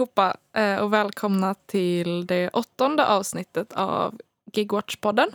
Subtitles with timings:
[0.00, 4.14] allihopa eh, och välkomna till det åttonde avsnittet av
[4.52, 5.28] Gigwatch-podden.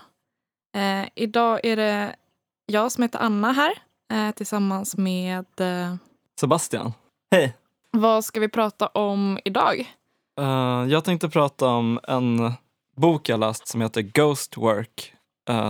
[0.75, 2.15] Eh, idag är det
[2.65, 3.71] jag som heter Anna här
[4.13, 5.45] eh, tillsammans med...
[6.39, 6.93] Sebastian,
[7.31, 7.55] hej!
[7.91, 9.95] vad ska vi prata om idag?
[10.89, 12.53] Jag tänkte prata om en
[12.95, 15.13] bok jag läst som heter Ghost Work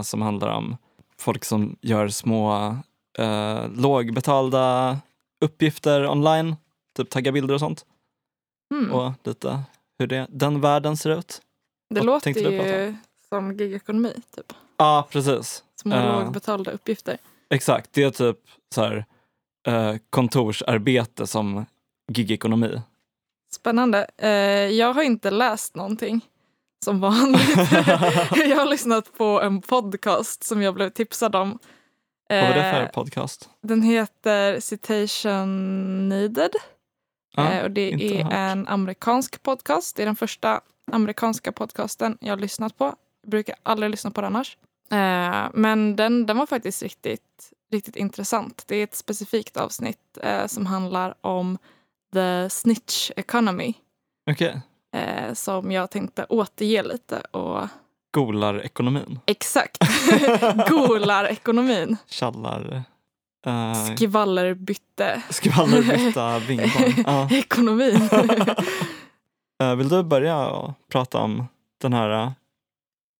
[0.03, 0.77] som handlar om
[1.17, 2.75] folk som gör små
[3.75, 4.97] lågbetalda
[5.41, 6.55] uppgifter online,
[6.97, 7.85] typ tagga bilder och sånt.
[8.73, 8.91] Hmm.
[8.91, 9.59] Och lite
[9.99, 11.41] hur det, den världen ser ut.
[11.89, 12.95] det vad låter ju
[13.29, 14.53] som gigekonomi, typ.
[14.77, 15.63] Ja, precis.
[15.81, 16.19] Små Eh.
[16.19, 17.17] lågbetalda uppgifter.
[17.49, 18.37] Exakt, det är typ
[18.75, 19.05] så här,
[19.67, 21.65] eh, kontorsarbete som
[22.11, 22.81] gigekonomi.
[23.55, 24.07] Spännande.
[24.17, 24.29] Eh,
[24.69, 26.21] jag har inte läst någonting
[26.85, 27.55] som vanligt.
[28.35, 31.59] jag har lyssnat på en podcast som jag blev tipsad om.
[32.29, 33.49] Vad var det för podcast?
[33.61, 36.51] Den heter Citation Needed.
[37.35, 38.33] Ja, Eh, och det är hört.
[38.33, 39.95] en amerikansk podcast.
[39.95, 42.95] Det är den första amerikanska podcasten jag har lyssnat på.
[43.21, 44.57] Jag brukar aldrig lyssna på den annars.
[44.91, 48.63] Eh, men den, den var faktiskt riktigt, riktigt intressant.
[48.67, 51.57] Det är ett specifikt avsnitt eh, som handlar om
[52.13, 53.73] the snitch economy.
[54.31, 54.61] Okej,
[54.95, 57.19] Eh, som jag tänkte återge lite.
[57.19, 57.67] Och
[58.11, 59.19] Golarekonomin.
[59.25, 59.77] exakt,
[60.69, 61.97] golar-ekonomin.
[62.07, 62.83] Tjallar...
[63.47, 65.21] Uh, Skvallerbytte.
[65.29, 67.03] skvallerbytta bingbong.
[67.05, 67.29] Ja.
[67.31, 68.09] Ekonomin.
[69.63, 71.47] Eh, vill du börja prata om
[71.81, 72.31] den här uh,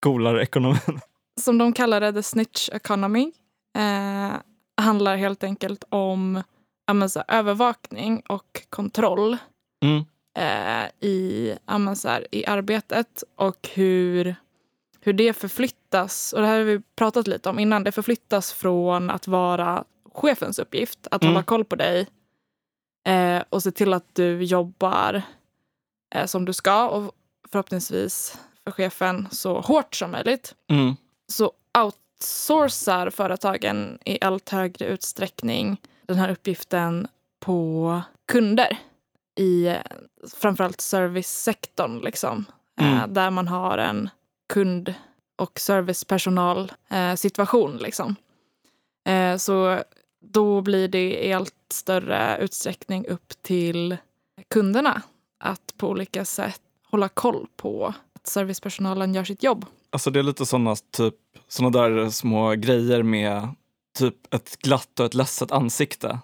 [0.04, 1.00] golarekonomin?
[1.42, 3.32] som de kallar det, the snitch economy,
[3.78, 4.32] eh,
[4.82, 6.44] handlar helt enkelt om
[6.94, 9.38] men så övervakning och kontroll
[9.84, 10.06] Mm.
[10.38, 14.36] eh, i, men så i arbetet och hur,
[15.02, 16.34] hur det förflyttas.
[16.34, 17.84] Och det här har vi pratat lite om innan.
[17.84, 19.84] Det förflyttas från att vara
[20.16, 21.34] chefens uppgift, att Mm.
[21.34, 22.08] hålla koll på dig
[23.08, 25.22] eh, och se till att du jobbar
[26.16, 27.16] eh, som du ska och
[27.52, 30.96] förhoppningsvis för chefen så hårt som möjligt Mm.
[31.28, 31.52] så
[31.84, 37.08] outsourcar företagen i allt högre utsträckning den här uppgiften
[37.40, 38.78] på kunder
[39.40, 39.76] i eh,
[40.38, 42.46] framförallt servicesektorn, liksom.
[42.82, 42.94] Mm.
[42.98, 44.10] Eh, där man har en
[44.54, 44.94] kund
[45.38, 47.78] och servicepersonal eh, situation.
[47.78, 48.16] Liksom.
[49.08, 49.84] Eh, så
[50.32, 53.98] då blir det i allt större utsträckning upp till
[54.50, 55.02] kunderna
[55.40, 59.66] att på olika sätt hålla koll på att servicepersonalen gör sitt jobb.
[59.90, 61.16] Alltså det är lite sådana typ,
[61.48, 63.48] såna där små grejer med
[63.98, 66.20] typ ett glatt och ett ledset ansikte.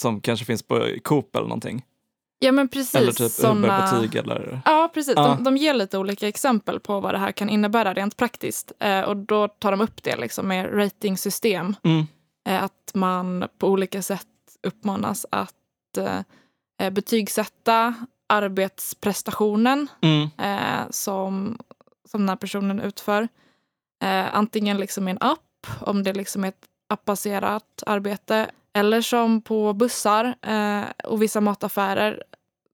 [0.00, 1.84] Som kanske finns på Coop eller någonting.
[2.38, 2.94] Ja men precis.
[2.94, 4.60] eller typ såna- Uber-betyg eller...
[4.64, 5.14] Ja precis.
[5.16, 5.22] Ja.
[5.22, 8.72] De, de ger lite olika exempel på vad det här kan innebära rent praktiskt.
[8.80, 11.74] Eh, och då tar de upp det liksom med ratingsystem.
[11.82, 12.06] Mm.
[12.44, 14.26] Eh, att man på olika sätt
[14.62, 16.20] uppmanas att eh,
[16.80, 17.94] eh, betygsätta
[18.28, 20.28] arbetsprestationen Mm.
[20.90, 21.58] som,
[22.08, 23.28] som den här personen utför.
[24.32, 28.50] Antingen liksom i en app, om det liksom är ett appbaserat arbete.
[28.72, 30.34] Eller som på bussar
[31.04, 32.22] och vissa mataffärer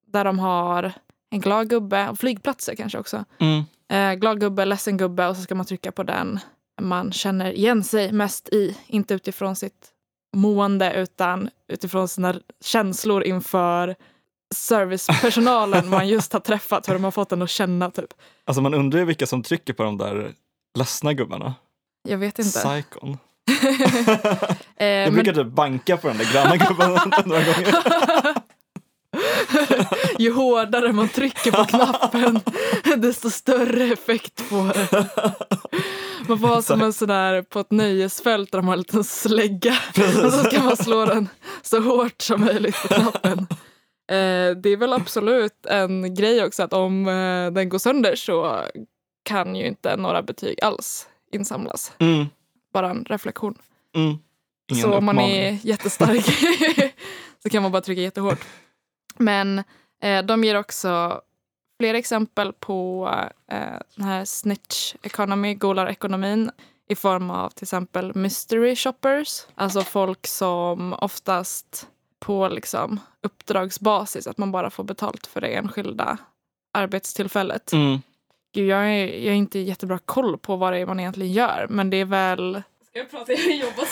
[0.06, 0.92] där de har
[1.30, 3.24] en glad gubbe, och flygplatser kanske också.
[3.38, 3.64] Mm.
[3.88, 6.40] Eh, glad gubbe, ledsen gubbe och så ska man trycka på den
[6.81, 8.77] man känner igen sig mest i.
[8.87, 9.89] Inte utifrån sitt
[10.37, 12.34] mående utan utifrån sina
[12.65, 13.94] känslor inför
[14.55, 18.15] servicepersonalen man just har träffat, hur de har fått den att känna typ.
[18.44, 20.33] Alltså man undrar ju vilka som trycker på de där
[20.78, 21.55] ledsna gubbarna.
[22.09, 22.59] Jag vet inte.
[22.59, 23.19] Psykon.
[24.81, 26.91] Eh, Jag men brukar typ banka på den där gröna gubben
[27.27, 27.75] några gånger.
[30.18, 32.40] ju hårdare man trycker på knappen
[32.96, 35.06] desto större effekt får det.
[36.28, 39.04] Man får ha som en sån där på ett nöjesfält där de har en liten
[39.04, 39.78] slägga.
[40.24, 41.28] Och så ska man slå den
[41.62, 43.38] så hårt som möjligt på knappen.
[44.10, 48.64] Eh, det är väl absolut en grej också att om eh, den går sönder så
[49.24, 51.92] kan ju inte några betyg alls insamlas.
[51.98, 52.26] Mm.
[52.72, 53.59] Bara en reflektion.
[53.97, 54.18] Mm.
[54.82, 56.24] Så om man är jättestark
[57.42, 58.44] så kan man bara trycka jättehårt.
[59.18, 59.59] Men
[60.03, 61.20] eh, de ger också
[61.80, 63.09] fler exempel på
[63.50, 66.50] eh, den här snitch economy, golarekonomin
[66.88, 69.47] i form av till exempel mystery shoppers.
[69.54, 71.88] Alltså folk som oftast
[72.18, 76.18] på liksom uppdragsbasis, att man bara får betalt för det enskilda
[76.72, 77.72] arbetstillfället.
[77.72, 77.98] Mm.
[78.54, 81.66] Gud, jag, är, jag har inte jättebra koll på vad det är man egentligen gör,
[81.71, 82.62] men det är väl...
[82.90, 83.32] Ska jag prata?
[83.32, 83.84] Jag jobbar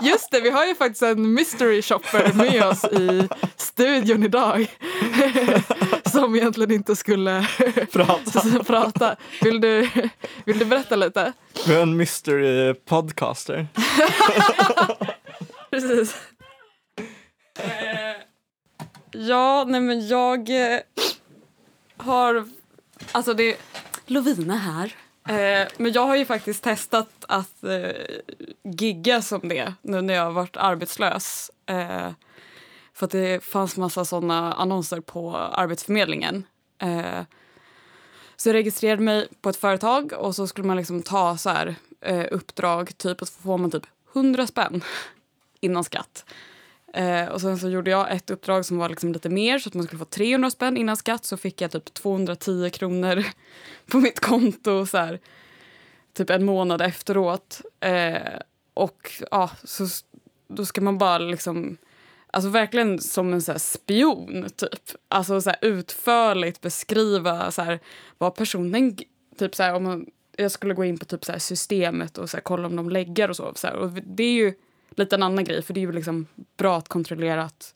[0.00, 4.66] så Just det, vi har ju faktiskt en mystery shopper med oss i studion idag.
[6.12, 7.46] Som egentligen inte skulle
[7.92, 8.64] Prata.
[8.64, 9.16] prata.
[9.42, 9.88] Vill du,
[10.44, 11.32] vill du berätta lite?
[11.66, 13.66] Vi är en mystery podcaster.
[15.70, 16.16] Precis.
[17.58, 18.22] Eh,
[19.10, 20.80] Ja, nej men jag eh,
[21.96, 22.48] har...
[23.12, 23.56] Alltså det...
[24.06, 24.94] Lovina här.
[25.28, 27.90] Eh, men jag har ju faktiskt testat att eh,
[28.62, 31.50] gigga som det nu när jag har varit arbetslös.
[31.66, 32.10] Eh,
[32.94, 36.46] för att det fanns massa såna annonser på Arbetsförmedlingen.
[36.78, 37.22] Eh,
[38.36, 41.74] så jag registrerade mig på ett företag och så skulle man liksom ta så här,
[42.00, 44.84] eh, uppdrag typ och så får man typ 100 spänn
[45.60, 46.24] innan skatt.
[46.96, 49.74] Eh, och sen så gjorde jag ett uppdrag som var liksom lite mer så att
[49.74, 53.24] man skulle få 300 spänn innan skatt så fick jag typ 210 kronor
[53.90, 55.20] på mitt konto så här,
[56.12, 57.60] typ en månad efteråt.
[57.80, 58.38] Eh,
[58.74, 59.86] och ja, så
[60.48, 61.76] då ska man bara liksom
[62.30, 64.80] Alltså verkligen som en så här spion, typ.
[65.08, 67.80] Alltså så här utförligt beskriva så här,
[68.18, 68.96] vad personen...
[69.38, 70.06] Typ så här, om man,
[70.36, 72.90] jag skulle gå in på typ så här systemet och så här, kolla om de
[72.90, 73.52] lägger och så.
[73.54, 74.54] så här, och det är ju
[74.90, 77.74] lite en annan grej, för det är ju liksom bra att kontrollera att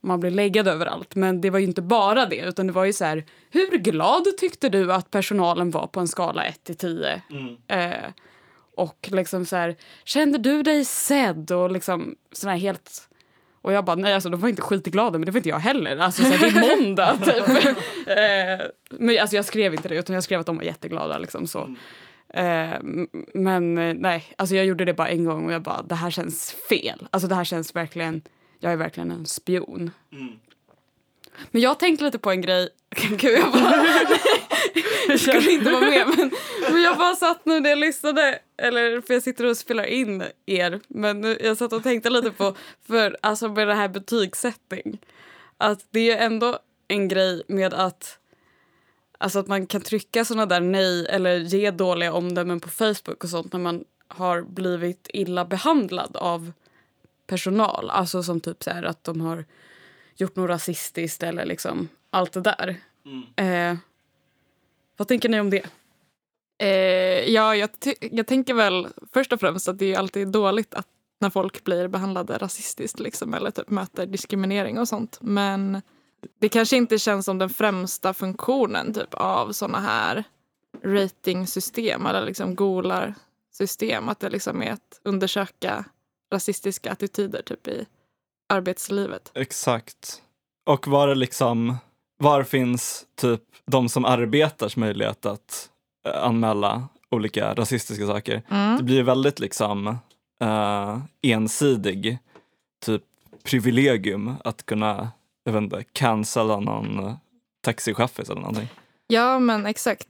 [0.00, 1.14] man blir läggad överallt.
[1.14, 4.24] Men det var ju inte bara det, utan det var ju så här, hur glad
[4.38, 7.22] tyckte du att personalen var på en skala 1 till 10?
[7.30, 7.56] Mm.
[7.68, 8.10] Eh,
[8.74, 11.50] och liksom så här, kände du dig sedd?
[11.50, 13.08] Och liksom sådana här helt
[13.62, 15.96] och jag bara, nej alltså de var inte skitglada men det var inte jag heller.
[15.96, 17.48] Alltså så här, det är måndag typ.
[18.06, 21.46] eh, men alltså jag skrev inte det utan jag skrev att de var jätteglada liksom
[21.46, 21.76] så.
[22.34, 22.78] Eh,
[23.34, 26.10] men eh, nej, alltså jag gjorde det bara en gång och jag bara, det här
[26.10, 27.08] känns fel.
[27.10, 28.22] Alltså det här känns verkligen,
[28.58, 29.90] jag är verkligen en spion.
[30.12, 30.32] Mm.
[31.50, 33.86] Men jag tänkte lite på en grej, gud jag bara,
[35.08, 36.30] jag skulle inte vara med men,
[36.72, 40.24] men jag bara satt nu när jag lyssnade, eller för jag sitter och spelar in
[40.46, 44.98] er, men jag satt och tänkte lite på, för alltså med det här betygssättning,
[45.56, 46.58] att det är ändå
[46.88, 48.18] en grej med att
[49.18, 53.30] Alltså att man kan trycka såna där nej eller ge dåliga omdömen på Facebook och
[53.30, 56.52] sånt när man har blivit illa behandlad av
[57.26, 57.90] personal.
[57.90, 59.44] Alltså som typ så här att de har
[60.16, 62.76] gjort något rasistiskt eller liksom allt det där.
[63.04, 63.72] Mm.
[63.72, 63.78] Eh,
[64.96, 65.66] vad tänker ni om det?
[66.58, 67.70] Eh, ja, jag,
[68.00, 70.86] jag tänker väl först och främst att det är alltid dåligt att
[71.20, 75.18] när folk blir behandlade rasistiskt liksom, eller typ möter diskriminering och sånt.
[75.20, 75.82] Men
[76.38, 80.24] det kanske inte känns som den främsta funktionen typ, av såna här
[80.84, 84.08] ratingsystem eller liksom Golar-system.
[84.08, 85.84] Att det liksom är att undersöka
[86.32, 87.86] rasistiska attityder typ i
[88.48, 89.30] arbetslivet.
[89.34, 90.22] Exakt.
[90.66, 91.76] Och var liksom,
[92.18, 95.70] var finns typ de som arbetars möjlighet att
[96.08, 98.42] uh, anmäla olika rasistiska saker?
[98.50, 98.76] Mm.
[98.76, 99.86] Det blir väldigt liksom
[100.42, 102.18] uh, ensidig
[102.84, 103.02] typ
[103.42, 105.10] privilegium att kunna,
[105.48, 107.14] jag vet inte, cancella någon uh,
[107.60, 108.68] taxichaffis eller någonting.
[109.06, 110.08] Ja men exakt.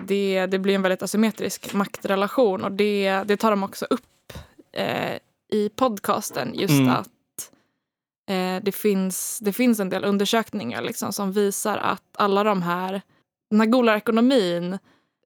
[0.00, 4.32] Det, det blir en väldigt asymmetrisk maktrelation och det, det tar de också upp
[4.72, 5.18] eh,
[5.52, 6.54] i podcasten.
[6.54, 6.88] Just mm.
[6.88, 7.08] att
[8.28, 13.02] Eh, det, finns, det finns en del undersökningar liksom, som visar att alla de här...
[13.50, 14.78] Den här golarekonomin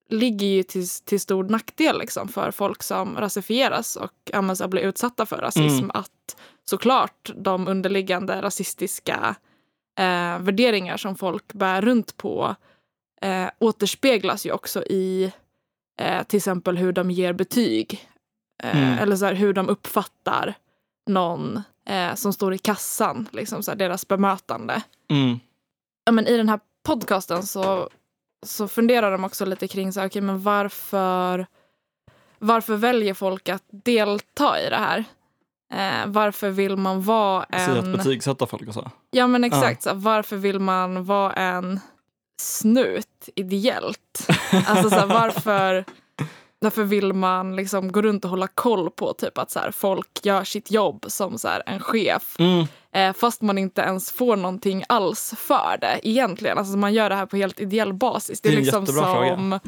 [0.08, 5.26] ligger ju till, till stor nackdel liksom, för folk som rasifieras och ja, blir utsatta
[5.26, 5.78] för rasism.
[5.78, 5.90] Mm.
[5.94, 9.34] Att såklart de underliggande rasistiska
[9.98, 12.56] eh, värderingar som folk bär runt på
[13.22, 15.32] eh, återspeglas ju också i
[16.00, 18.08] eh, till exempel hur de ger betyg.
[18.62, 18.98] Eh, mm.
[18.98, 20.54] Eller så här, hur de uppfattar
[21.06, 24.82] någon eh, som står i kassan, liksom så här, deras bemötande.
[25.10, 25.40] Mm.
[26.04, 27.88] Ja, men I den här podcasten så,
[28.46, 31.46] så funderar de också lite kring så här, okay, men varför,
[32.38, 35.04] varför väljer folk att delta i det här?
[35.72, 37.66] Eh, varför vill man vara en...
[37.66, 38.90] Säga att betygsätta folk och så?
[39.10, 39.86] Ja men exakt.
[39.86, 39.92] Ja.
[39.92, 41.80] Så, varför vill man vara en
[42.40, 44.28] snut ideellt?
[44.66, 45.84] alltså så varför
[46.62, 50.24] Därför vill man liksom gå runt och hålla koll på typ att så här, folk
[50.24, 52.36] gör sitt jobb som så här, en chef.
[52.38, 52.66] Mm.
[52.92, 56.58] Eh, fast man inte ens får någonting alls för det egentligen.
[56.58, 58.40] Alltså man gör det här på helt ideell basis.
[58.40, 59.60] Det är, det är liksom som, eh,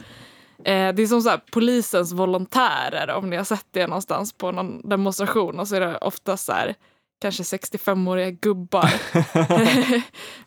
[0.62, 4.88] det är som så här, polisens volontärer om ni har sett det någonstans på någon
[4.88, 6.74] demonstration och så är det ofta så här
[7.20, 8.94] kanske 65-åriga gubbar.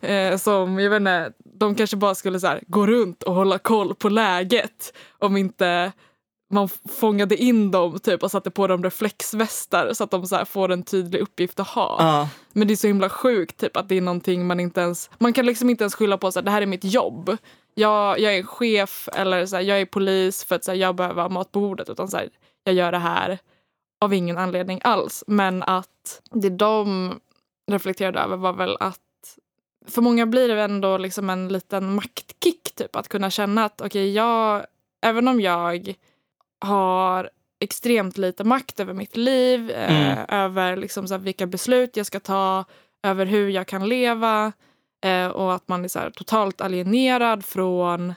[0.10, 3.58] eh, som, jag vet inte, de kanske bara skulle så här, gå runt och hålla
[3.58, 5.92] koll på läget om inte
[6.50, 6.68] man
[7.00, 10.82] fångade in dem typ och satte på dem reflexvästar så att de så får en
[10.82, 12.20] tydlig uppgift att ha.
[12.22, 12.28] Uh.
[12.52, 15.10] Men det är så himla sjukt typ att det är någonting man inte ens...
[15.18, 17.36] Man kan liksom inte ens skylla på att det här är mitt jobb.
[17.78, 20.94] Jag, jag är chef eller så här, jag är polis för att så här, jag
[20.94, 21.88] behöver ha mat på bordet.
[21.88, 22.28] Utan så här,
[22.64, 23.38] jag gör det här
[24.00, 25.24] av ingen anledning alls.
[25.26, 27.14] Men att det de
[27.70, 28.98] reflekterade över var väl att
[29.86, 33.86] för många blir det ändå liksom en liten maktkick typ att kunna känna att okej,
[33.86, 34.66] okay, jag,
[35.02, 35.94] även om jag
[36.60, 37.30] har
[37.60, 40.18] extremt lite makt över mitt liv, eh, mm.
[40.18, 42.64] eh, över liksom så vilka beslut jag ska ta,
[43.02, 44.52] över hur jag kan leva
[45.32, 48.14] och att man är så totalt alienerad från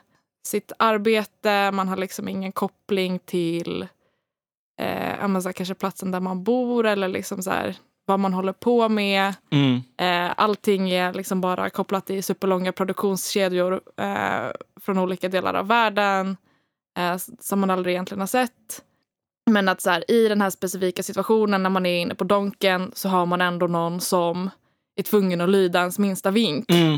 [0.48, 1.72] sitt arbete.
[1.72, 3.88] Man har liksom ingen koppling till
[4.82, 8.54] eh, så här, kanske platsen där man bor eller liksom så här, vad man håller
[8.54, 9.34] på med.
[9.52, 9.82] Mm.
[9.98, 16.38] Eh, allting är liksom bara kopplat till superlånga produktionskedjor eh, från olika delar av världen
[16.98, 18.84] eh, som man aldrig egentligen har sett.
[19.50, 22.92] Men att så här, i den här specifika situationen när man är inne på Donken
[22.96, 24.50] så har man ändå någon som
[25.02, 26.72] är tvungen att lyda ens minsta vink.
[26.72, 26.94] Mm.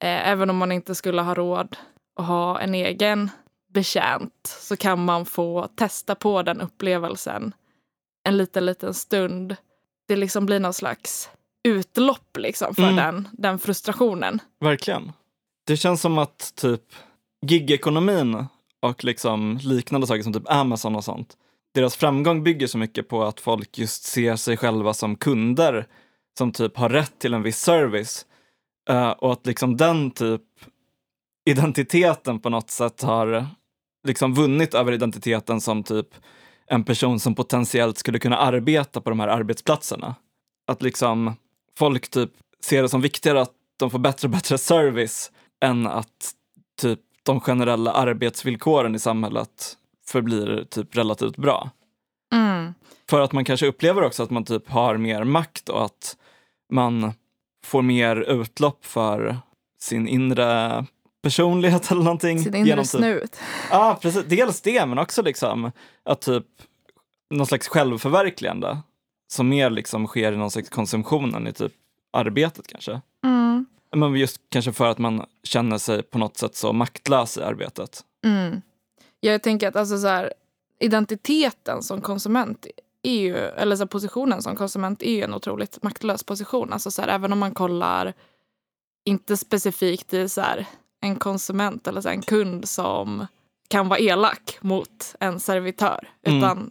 [0.00, 1.76] Eh, även om man inte skulle ha råd
[2.16, 3.30] att ha en egen
[3.72, 7.52] betjänt så kan man få testa på den upplevelsen
[8.28, 9.56] en liten, liten stund.
[10.08, 11.30] Det liksom blir någon slags
[11.68, 12.96] utlopp liksom för Mm.
[12.96, 14.40] den, den frustrationen.
[14.60, 15.12] Verkligen.
[15.66, 16.82] Det känns som att typ
[17.46, 18.46] gigekonomin
[18.80, 21.36] och liksom liknande saker som typ Amazon och sånt,
[21.74, 25.86] deras framgång bygger så mycket på att folk just ser sig själva som kunder
[26.38, 28.26] som typ har rätt till en viss service.
[28.90, 30.42] Eh, och att liksom den typ
[31.50, 33.46] identiteten på något sätt har
[34.06, 36.08] liksom vunnit över identiteten som typ
[36.66, 40.14] en person som potentiellt skulle kunna arbeta på de här arbetsplatserna.
[40.66, 41.34] Att liksom
[41.78, 42.30] folk typ
[42.64, 45.32] ser det som viktigare att de får bättre och bättre service
[45.64, 46.32] än att
[46.80, 49.76] typ de generella arbetsvillkoren i samhället
[50.06, 51.70] förblir typ relativt bra.
[52.32, 52.74] Mm.
[53.10, 56.16] För att man kanske upplever också att man typ har mer makt och att
[56.70, 57.12] man
[57.64, 59.38] får mer utlopp för
[59.80, 60.84] sin inre
[61.22, 62.38] personlighet eller någonting.
[62.38, 63.40] Sin inre genom typ- snut.
[63.70, 64.24] Ja, precis.
[64.26, 65.70] Dels det, men också liksom
[66.04, 66.46] att typ
[67.30, 68.78] någon slags självförverkligande
[69.32, 71.72] som mer liksom sker i någon slags konsumtionen i typ
[72.12, 73.00] arbetet kanske.
[73.24, 73.66] Mm.
[73.96, 78.04] Men just kanske för att man känner sig på något sätt så maktlös i arbetet.
[78.24, 78.62] Mm.
[79.20, 80.32] Jag tänker att alltså så här,
[80.80, 82.66] identiteten som konsument
[83.08, 86.72] är ju, eller så här, positionen som konsument är ju en otroligt maktlös position.
[86.72, 88.14] Alltså så här, även om man kollar,
[89.04, 90.66] inte specifikt i så här,
[91.00, 93.26] en konsument eller så en kund som
[93.68, 96.08] kan vara elak mot en servitör.
[96.22, 96.38] Mm.
[96.38, 96.70] Utan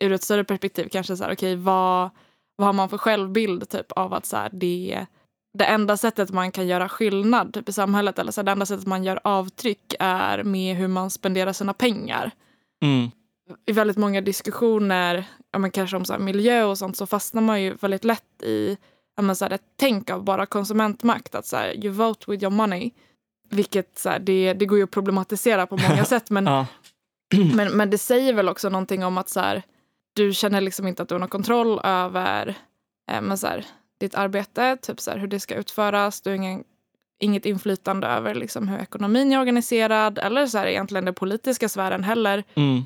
[0.00, 2.10] ur ett större perspektiv kanske så här, okej vad,
[2.56, 5.06] vad har man för självbild typ av att så här, det
[5.56, 8.66] det enda sättet man kan göra skillnad typ, i samhället eller så här, det enda
[8.66, 12.30] sättet man gör avtryck är med hur man spenderar sina pengar.
[12.82, 13.10] Mm.
[13.66, 17.42] I väldigt många diskussioner, ja, men kanske om så här, miljö och sånt, så fastnar
[17.42, 18.76] man ju väldigt lätt i
[19.16, 21.34] ja, men så här, ett tänk av bara konsumentmakt.
[21.34, 22.90] Att så här, you vote with your money.
[23.50, 26.30] Vilket så här, det, det går ju att problematisera på många sätt.
[26.30, 26.66] Men, Ja.
[27.54, 29.62] men, men det säger väl också någonting om att så här,
[30.12, 32.54] du känner liksom inte att du har någon kontroll över
[33.10, 33.66] eh, men så här,
[34.00, 36.20] ditt arbete, typ så här, hur det ska utföras.
[36.20, 36.64] Du har ingen,
[37.20, 42.04] inget inflytande över liksom, hur ekonomin är organiserad eller så här, egentligen den politiska sfären
[42.04, 42.44] heller.
[42.54, 42.84] Mm.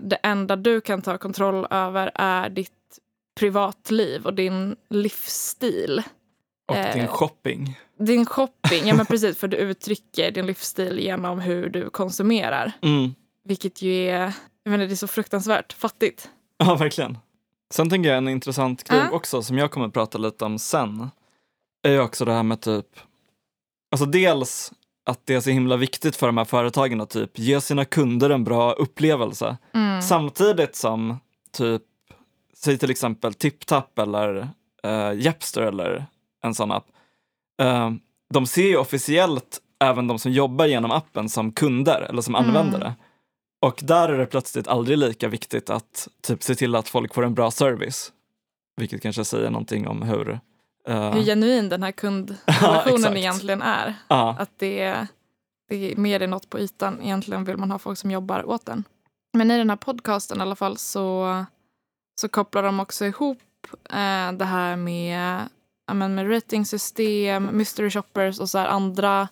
[0.00, 2.72] Det enda du kan ta kontroll över är ditt
[3.40, 6.02] privatliv och din livsstil.
[6.68, 6.94] Och Eh.
[6.94, 7.78] din shopping.
[7.98, 12.72] Din shopping, ja men precis för du uttrycker din livsstil genom hur du konsumerar.
[12.82, 13.14] Mm.
[13.44, 16.30] Vilket ju är, jag menar, det är så fruktansvärt fattigt.
[16.58, 17.18] Ja, verkligen.
[17.70, 19.10] Sen tänker jag en intressant grej Ja.
[19.10, 21.10] också som jag kommer att prata lite om sen.
[21.82, 22.86] Är ju också det här med typ,
[23.92, 24.72] alltså dels
[25.08, 28.30] att det är så himla viktigt för de här företagen att typ ge sina kunder
[28.30, 29.56] en bra upplevelse.
[29.74, 30.02] Mm.
[30.02, 31.16] Samtidigt som
[31.52, 31.82] typ,
[32.54, 34.48] säg till exempel TipTap eller
[34.86, 36.06] uh, Japster eller
[36.44, 36.86] en sån app.
[37.62, 37.90] Eh,
[38.34, 42.46] de ser ju officiellt även de som jobbar genom appen som kunder eller som Mm.
[42.46, 42.94] användare.
[43.60, 47.24] Och där är det plötsligt aldrig lika viktigt att typ se till att folk får
[47.24, 48.12] en bra service.
[48.76, 50.40] Vilket kanske säger någonting om hur...
[50.88, 53.16] eh, Hur genuin den här Ja, kundrelationen exakt.
[53.16, 53.94] egentligen är.
[54.08, 55.06] ja, Att det,
[55.68, 57.02] det är mer än något på ytan.
[57.02, 58.84] Egentligen vill man ha folk som jobbar åt den.
[59.32, 61.44] Men i den här podcasten i alla fall så,
[62.20, 63.38] så kopplar de också ihop
[63.90, 65.40] eh, det här med,
[65.86, 69.28] ja, men med ratingsystem, mystery shoppers och så här andra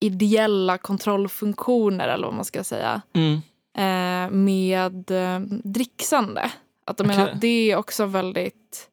[0.00, 3.34] ideella kontrollfunktioner eller vad man ska säga mm,
[3.78, 6.50] eh, med eh, dricksande.
[6.86, 7.34] Att de menar Okej.
[7.34, 8.88] att det är också väldigt,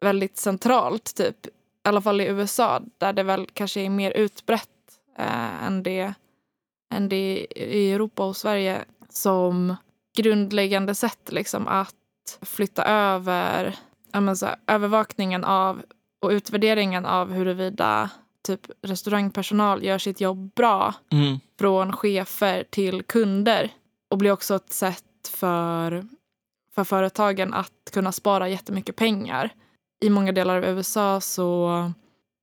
[0.00, 1.46] väldigt centralt, typ.
[1.46, 1.50] I
[1.88, 4.68] alla fall i USA, där det väl kanske är mer utbrett
[5.18, 6.14] eh, än, det,
[6.94, 9.76] än det i Europa och Sverige som
[10.16, 11.94] grundläggande sätt liksom, att
[12.42, 13.76] flytta över
[14.36, 15.82] så här, övervakningen av
[16.22, 18.10] och utvärderingen av huruvida
[18.42, 23.70] typ restaurangpersonal gör sitt jobb bra mm, från chefer till kunder
[24.10, 26.04] och blir också ett sätt för,
[26.74, 29.50] för företagen att kunna spara jättemycket pengar.
[30.04, 31.92] I många delar av USA så,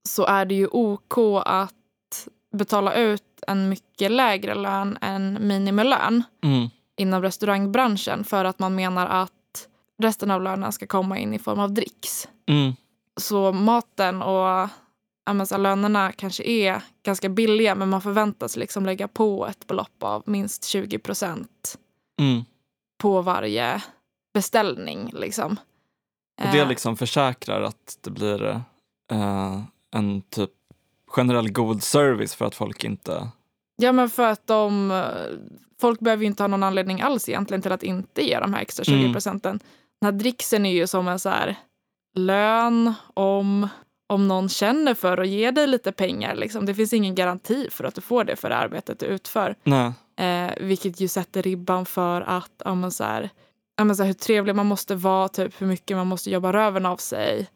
[0.09, 6.69] så är det ju OK att betala ut en mycket lägre lön än minimilön mm,
[6.97, 9.67] inom restaurangbranschen för att man menar att
[10.03, 12.27] resten av lönen ska komma in i form av dricks.
[12.49, 12.73] mm,
[13.21, 14.69] så maten och
[15.25, 20.23] ja, lönerna kanske är ganska billiga men man förväntas liksom lägga på ett belopp av
[20.25, 21.77] minst 20 procent
[22.19, 22.43] Mm.
[23.01, 23.83] på varje
[24.33, 25.09] beställning.
[25.13, 25.57] Liksom.
[26.43, 28.43] Och det Eh, liksom försäkrar att det blir
[29.11, 29.59] eh,
[29.95, 30.49] en typ
[31.07, 33.29] generell god service för att folk inte...
[33.75, 35.03] Ja, men för att de...
[35.81, 38.61] Folk behöver ju inte ha någon anledning alls egentligen till att inte ge de här
[38.61, 39.11] extra 20 Mm.
[39.13, 39.59] procenten.
[40.01, 41.55] Den här dricksen är ju som en så här
[42.15, 43.67] lön om,
[44.07, 46.35] om någon känner för att ge dig lite pengar.
[46.35, 46.65] Liksom.
[46.65, 49.55] Det finns ingen garanti för att du får det för det arbetet du utför.
[49.63, 49.91] Nej.
[50.15, 53.29] Eh, vilket ju sätter ribban för att ja, så här,
[53.81, 56.53] ja, men så här, hur trevlig man måste vara, typ hur mycket man måste jobba
[56.53, 57.49] röven av sig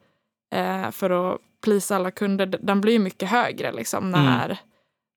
[0.55, 2.45] eh, för att plisa alla kunder.
[2.45, 4.59] Den blir ju mycket högre liksom, när,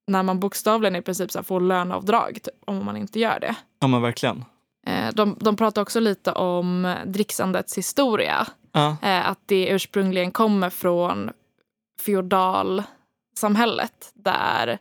[0.06, 3.54] när man bokstavligen i princip så här, får löneavdrag typ, om man inte gör det.
[3.80, 4.44] Ja men verkligen.
[4.86, 8.46] Eh, de, de pratar också lite om dricksandets historia.
[8.72, 8.96] Ja.
[9.02, 11.30] Eh, att det ursprungligen kommer från
[12.00, 14.78] feodalsamhället där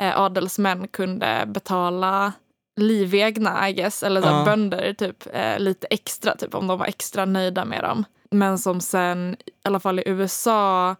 [0.00, 2.32] eh, adelsmän kunde betala
[2.76, 4.44] livegna, I guess, eller så Ja.
[4.44, 8.04] bönder typ, eh, lite extra, typ, om de var extra nöjda med dem.
[8.30, 10.96] Men som sen, i alla fall i USA,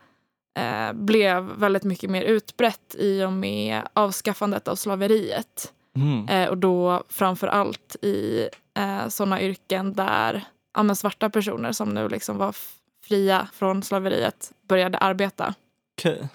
[0.59, 5.73] eh, blev väldigt mycket mer utbrett i och med avskaffandet av slaveriet.
[5.97, 6.29] Mm.
[6.29, 10.45] Eh, och då framför allt i eh, sådana yrken där
[10.77, 12.57] ja, svarta personer som nu liksom var
[13.05, 15.55] fria från slaveriet började arbeta.
[15.99, 16.29] Okej.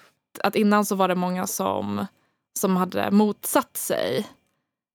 [0.44, 2.06] Att innan så var det många som,
[2.60, 4.28] som hade motsatt sig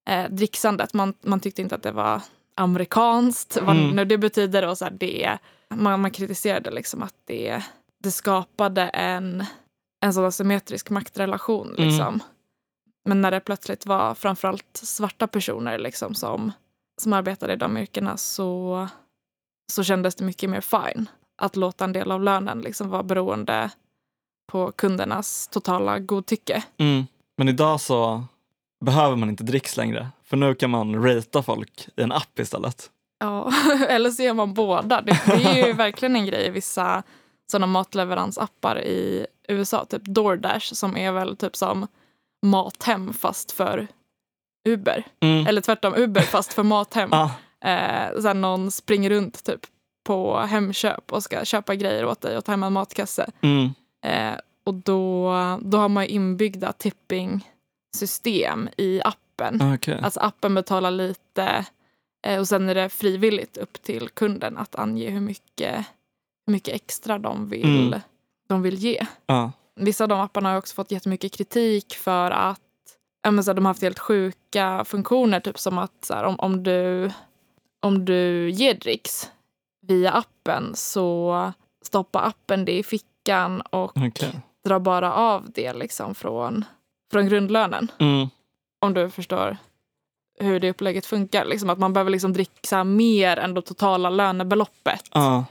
[0.09, 0.95] eh, dricksandet.
[0.95, 2.21] Man, man tyckte inte att det var
[2.55, 3.91] amerikanskt, vad Mm.
[3.97, 4.69] nu det betyder.
[4.69, 5.39] Och så här, det,
[5.75, 7.63] man, man kritiserade liksom att det,
[8.03, 9.45] det skapade en,
[10.05, 11.75] en sån asymmetrisk maktrelation.
[11.79, 11.89] Mm.
[11.89, 12.23] Liksom.
[13.09, 16.53] Men när det plötsligt var framförallt svarta personer liksom, som,
[17.03, 18.89] som arbetade i de yrkena så,
[19.73, 21.09] så kändes det mycket mer fine
[21.43, 23.71] att låta en del av lönen liksom vara beroende
[24.53, 26.65] på kundernas totala godtycke.
[26.79, 27.07] Mm.
[27.37, 28.25] Men idag så
[28.85, 30.09] behöver man inte dricks längre.
[30.25, 32.91] För nu kan man ratea folk i en app istället.
[33.21, 33.53] Ja,
[33.89, 35.01] eller så gör man båda.
[35.01, 37.03] Det, det är ju verkligen en grej i vissa
[37.51, 39.85] sådana matleveransappar i USA.
[39.85, 41.87] Typ DoorDash som är väl typ som
[42.47, 43.87] Mathem fast för
[44.69, 45.05] Uber.
[45.21, 45.47] Mm.
[45.47, 47.11] Eller tvärtom, Uber fast för Mathem.
[47.13, 47.31] Ah.
[47.65, 49.61] Eh, här någon springer runt typ
[50.07, 53.31] på Hemköp och ska köpa grejer åt dig och ta hem en matkasse.
[53.41, 53.75] Mm.
[54.07, 56.73] Eh, och då, då har man ju inbyggda
[57.99, 59.75] tipping-system i appen.
[59.75, 60.01] Okej.
[60.03, 61.67] Alltså appen betalar lite
[62.27, 65.77] eh, och sen är det frivilligt upp till kunden att ange hur mycket,
[66.47, 68.01] hur mycket extra de vill, Mm.
[68.49, 69.07] de vill ge.
[69.27, 69.53] Ja.
[69.77, 72.61] Vissa av de apparna har också fått jättemycket kritik för att
[73.29, 75.41] men så här, de har haft helt sjuka funktioner.
[75.41, 77.11] Typ som att så här, om, om, du,
[77.81, 79.31] om du ger dricks
[79.87, 81.53] via appen så
[81.85, 84.41] stoppar appen det i fickan och Okej.
[84.65, 86.65] drar bara av det liksom från,
[87.15, 87.91] från grundlönen.
[87.99, 88.29] Mm.
[88.81, 89.57] Om du förstår
[90.41, 91.45] hur det upplägget funkar.
[91.45, 95.45] Liksom att man behöver liksom dricka mer än det totala lönebeloppet Ja.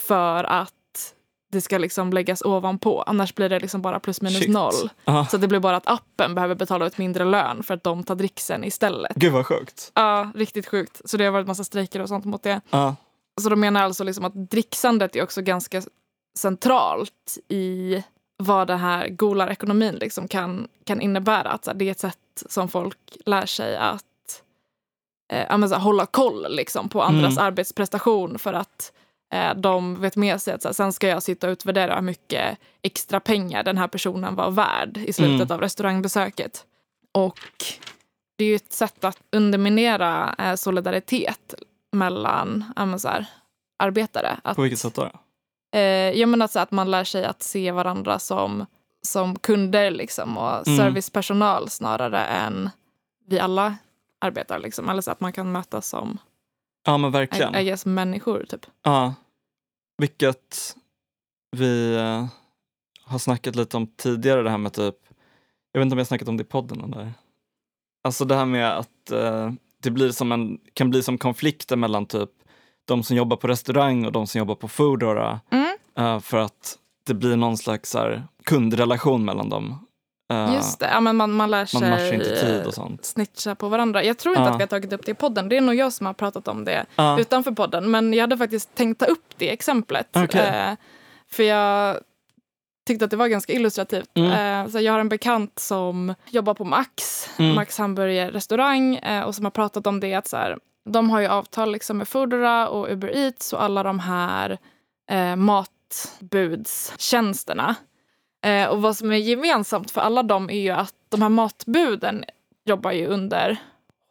[0.00, 0.72] för att
[1.52, 3.02] det ska liksom läggas ovanpå.
[3.06, 4.48] Annars blir det liksom bara plus minus Shit.
[4.50, 4.90] noll.
[5.04, 5.26] Ja.
[5.30, 8.14] Så det blir bara att appen behöver betala ut mindre lön för att de tar
[8.14, 9.12] dricksen istället.
[9.16, 9.92] Gud vad sjukt.
[9.94, 11.00] Ja, riktigt sjukt.
[11.04, 12.60] Så det har varit massa strejker och sånt mot det.
[12.70, 12.96] Ja.
[13.40, 15.82] Så de menar alltså liksom att dricksandet är också ganska
[16.38, 18.02] centralt i
[18.44, 21.48] vad den här golarekonomin liksom kan, kan innebära.
[21.50, 24.04] Att här, det är ett sätt som folk lär sig att
[25.32, 27.44] eh, ja, men så här, hålla koll liksom, på andras Mm.
[27.46, 28.92] arbetsprestation för att
[29.34, 32.02] eh, de vet med sig att så här, sen ska jag sitta och utvärdera hur
[32.02, 35.50] mycket extra pengar den här personen var värd i slutet Mm.
[35.54, 36.64] av restaurangbesöket.
[37.12, 37.38] Och
[38.36, 41.54] det är ju ett sätt att underminera eh, solidaritet
[41.92, 43.26] mellan ja, men så här,
[43.78, 44.38] arbetare.
[44.44, 45.10] Att, På vilket sätt då?
[45.72, 45.80] Eh,
[46.20, 48.66] jag menar så att man lär sig att se varandra som,
[49.02, 50.78] som kunder liksom, och Mm.
[50.78, 52.70] servicepersonal snarare än
[53.26, 53.76] vi alla
[54.20, 54.58] arbetar.
[54.58, 54.88] Liksom.
[54.88, 56.18] Eller så att man kan mötas som
[56.84, 57.54] Ja men verkligen.
[57.54, 58.44] I guess, människor.
[58.48, 58.66] Typ.
[58.82, 59.14] Ja.
[59.98, 60.76] Vilket
[61.56, 62.26] vi eh,
[63.04, 64.96] har snackat lite om tidigare det här med typ,
[65.72, 67.12] jag vet inte om jag har snackat om det i podden eller?
[68.04, 72.06] Alltså det här med att eh, det blir som en, kan bli som konflikter mellan
[72.06, 72.30] typ
[72.92, 75.40] de som jobbar på restaurang och de som jobbar på Foodora.
[75.50, 75.76] Mm.
[75.98, 79.86] eh, för att det blir någon slags här, kundrelation mellan dem.
[80.32, 83.04] Eh, Just det, ja, men man, man lär sig man matchar inte tid och sånt.
[83.04, 84.04] snitcha på varandra.
[84.04, 84.50] Jag tror inte Ja.
[84.50, 85.48] att vi har tagit upp det i podden.
[85.48, 86.86] Det är nog jag som har pratat om det
[87.18, 87.90] utanför podden.
[87.90, 90.08] Men jag hade faktiskt tänkt ta upp det exemplet.
[90.16, 90.40] Okej.
[90.48, 90.74] Eh,
[91.30, 91.96] för jag
[92.86, 94.10] tyckte att det var ganska illustrativt.
[94.14, 94.70] Mm.
[94.70, 97.54] Så jag har en bekant som jobbar på Max, Mm.
[97.54, 101.72] Max hamburgerrestaurang och som har pratat om det att så här, de har ju avtal
[101.72, 104.58] liksom med Foodora och Uber Eats och alla de här
[105.10, 107.74] eh, matbudstjänsterna.
[108.44, 112.24] Eh, och vad som är gemensamt för alla dem är ju att de här matbuden
[112.64, 113.56] jobbar ju under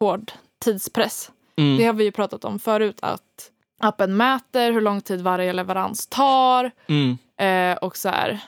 [0.00, 0.32] hård
[0.64, 1.30] tidspress.
[1.56, 1.78] Mm.
[1.78, 6.06] Det har vi ju pratat om förut att appen mäter hur lång tid varje leverans
[6.06, 7.18] tar Mm.
[7.36, 8.38] eh, och så här,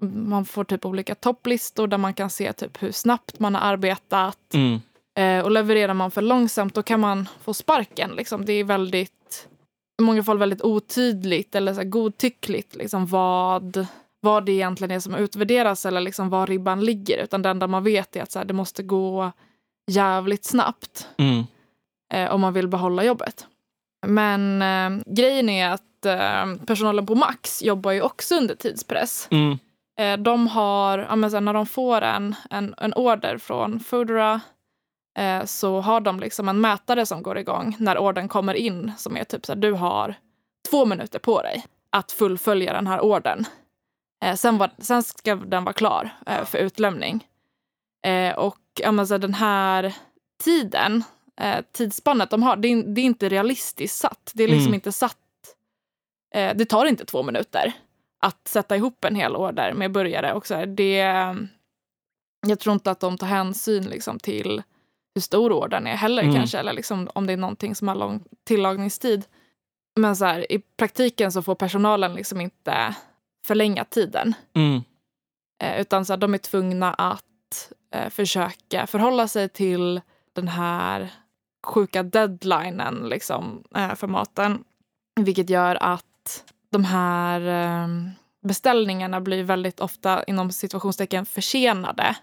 [0.00, 4.54] man får typ olika topplistor där man kan se typ hur snabbt man har arbetat.
[4.54, 4.80] Mm.
[5.18, 8.10] Eh, och levererar man för långsamt då kan man få sparken.
[8.10, 8.44] Liksom.
[8.44, 9.48] Det är väldigt,
[10.00, 13.86] i många fall väldigt otydligt eller så här godtyckligt liksom, vad,
[14.20, 17.24] vad det egentligen är som utvärderas eller liksom, var ribban ligger.
[17.24, 19.32] Utan det enda man vet är att så här, det måste gå
[19.90, 21.44] jävligt snabbt Mm.
[22.14, 23.46] eh, om man vill behålla jobbet.
[24.06, 29.28] Men eh, grejen är att eh, personalen på Max jobbar ju också under tidspress.
[29.30, 29.58] Mm.
[30.00, 34.40] Eh, de har, ja, men sen när de får en, en, en order från Foodora
[35.14, 39.16] eh, så har de liksom en mätare som går igång när ordern kommer in som
[39.16, 40.14] är typ så här, du har
[40.70, 43.44] två minuter på dig att fullfölja den här ordern.
[44.24, 47.26] Eh, sen, var, sen ska den vara klar eh, för utlämning.
[48.06, 49.94] Eh, och ja, men så den här
[50.44, 51.04] tiden,
[51.40, 54.30] eh, tidsspannet de har, det är, det är inte realistiskt satt.
[54.34, 54.74] Det är liksom Mm.
[54.74, 55.18] inte satt.
[56.54, 57.72] Det tar inte två minuter
[58.20, 60.32] att sätta ihop en hel order med burgare.
[60.32, 60.96] Och så här, det,
[62.46, 64.62] jag tror inte att de tar hänsyn liksom, till
[65.14, 66.34] hur stor ordern är heller Mm.
[66.34, 66.58] kanske.
[66.58, 69.24] Eller liksom, om det är någonting som har lång tillagningstid.
[69.96, 72.94] Men så här, i praktiken så får personalen liksom inte
[73.46, 74.34] förlänga tiden.
[74.54, 74.82] Mm.
[75.62, 80.00] Eh, utan så här, de är tvungna att eh, försöka förhålla sig till
[80.32, 81.10] den här
[81.66, 84.64] sjuka deadlinen liksom, eh, för maten.
[85.20, 87.88] Vilket gör att de här eh,
[88.42, 92.16] beställningarna blir väldigt ofta inom situationstecken försenade.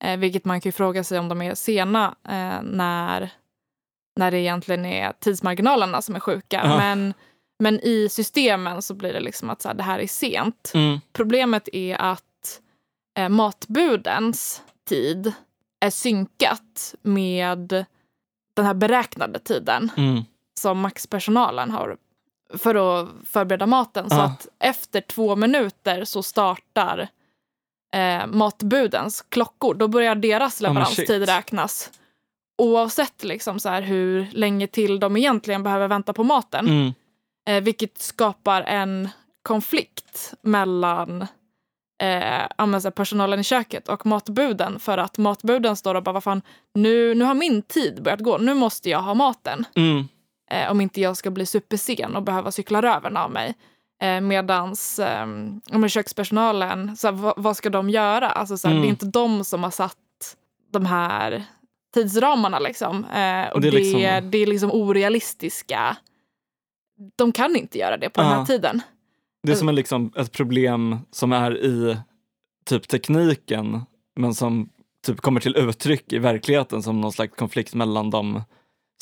[0.00, 3.30] Eh, vilket man kan ju fråga sig om de är sena eh, när,
[4.16, 6.60] när det egentligen är tidsmarginalerna som är sjuka.
[6.64, 6.78] Ja.
[6.78, 7.14] Men,
[7.58, 10.70] men i systemen så blir det liksom att så här, det här är sent.
[10.74, 11.00] Mm.
[11.12, 12.60] Problemet är att
[13.18, 15.32] eh, matbudens tid
[15.80, 17.84] är synkat med
[18.54, 20.22] den här beräknade tiden Mm.
[20.60, 21.96] som maxpersonalen har
[22.58, 24.10] för att förbereda maten.
[24.10, 24.22] Så Ja.
[24.24, 27.08] att efter två minuter så startar
[27.96, 29.74] eh, matbudens klockor.
[29.74, 31.28] Då börjar deras leveranstid shit.
[31.28, 31.90] räknas.
[32.62, 36.68] Oavsett liksom så här hur länge till de egentligen behöver vänta på maten.
[36.68, 36.92] Mm.
[37.48, 39.08] Eh, vilket skapar en
[39.42, 41.26] konflikt mellan
[42.02, 44.78] eh, personalen i köket och matbuden.
[44.78, 46.42] För att matbuden står och bara, vad fan,
[46.74, 48.38] nu, nu har min tid börjat gå.
[48.38, 49.64] Nu måste jag ha maten.
[49.76, 50.08] Mm.
[50.50, 53.54] Eh, om inte jag ska bli supersen och behöva cykla röven av mig.
[54.00, 55.26] Eh, medans eh,
[55.72, 58.30] men kökspersonalen, så här, vad, ska de göra?
[58.30, 58.82] Alltså, så här, Mm.
[58.82, 59.96] Det är inte de som har satt
[60.72, 61.44] de här
[61.94, 62.58] tidsramarna.
[62.58, 63.04] Liksom.
[63.04, 65.96] Eh, och det är liksom- det, är liksom orealistiska.
[67.16, 68.36] De kan inte göra det på den Ja.
[68.36, 68.82] här tiden.
[69.42, 71.96] Det är som en, liksom, ett problem som är i
[72.66, 73.80] typ tekniken
[74.16, 74.68] men som
[75.06, 78.42] typ kommer till uttryck i verkligheten som någon slags konflikt mellan de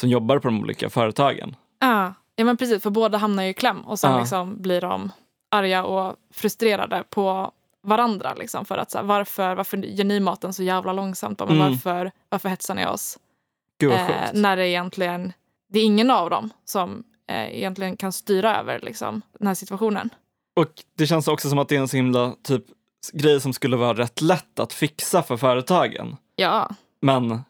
[0.01, 1.57] som jobbar på de olika företagen.
[1.79, 2.83] Ja, ja men precis.
[2.83, 4.19] För båda hamnar ju i kläm och sen Ja.
[4.21, 5.11] liksom blir de
[5.51, 8.35] arga och frustrerade på varandra.
[8.35, 11.39] Liksom, för att så här, varför, varför gör ni maten så jävla långsamt?
[11.39, 11.59] Men Mm.
[11.71, 13.19] varför, varför hetsar ni oss?
[13.81, 15.33] Gud Eh, när det egentligen,
[15.73, 20.11] det är ingen av dem som eh, egentligen kan styra över liksom, den här situationen.
[20.57, 22.65] Och det känns också som att det är en så himla typ
[23.13, 26.17] grej som skulle vara rätt lätt att fixa för företagen.
[26.37, 26.69] Ja,
[27.01, 27.41] Men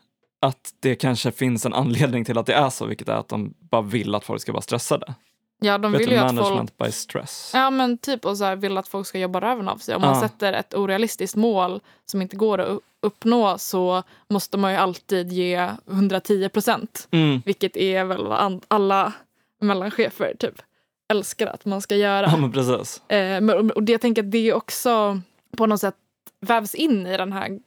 [0.40, 3.54] att det kanske finns en anledning till att det är så, vilket är att de
[3.58, 5.14] bara vill att folk ska vara stressade.
[5.60, 6.40] ja de Vet vill du, ju att folk...
[6.40, 7.50] management by stress.
[7.54, 9.94] Ja men typ och så här, vill att folk ska jobba röven av sig.
[9.94, 10.20] Om man Ja.
[10.20, 15.70] sätter ett orealistiskt mål som inte går att uppnå så måste man ju alltid ge
[15.90, 17.08] 110 procent.
[17.10, 17.42] Mm.
[17.44, 19.12] Vilket är väl vad alla
[19.60, 20.62] mellanchefer typ
[21.08, 22.26] älskar att man ska göra.
[22.30, 23.02] Ja men precis.
[23.10, 25.20] Eh, men, och det, jag tänker att det också
[25.56, 25.94] på något sätt
[26.40, 27.58] vävs in i den här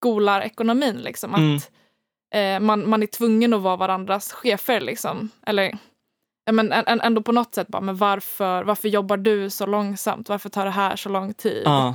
[0.00, 0.96] golarekonomin.
[0.96, 1.58] Liksom, Mm.
[2.34, 4.80] Eh, man, man är tvungen att vara varandras chefer.
[4.80, 5.30] Liksom.
[5.46, 5.78] Eller
[6.52, 10.28] men ändå på något sätt bara, men varför, varför jobbar du så långsamt?
[10.28, 11.62] Varför tar det här så lång tid?
[11.64, 11.94] Ja,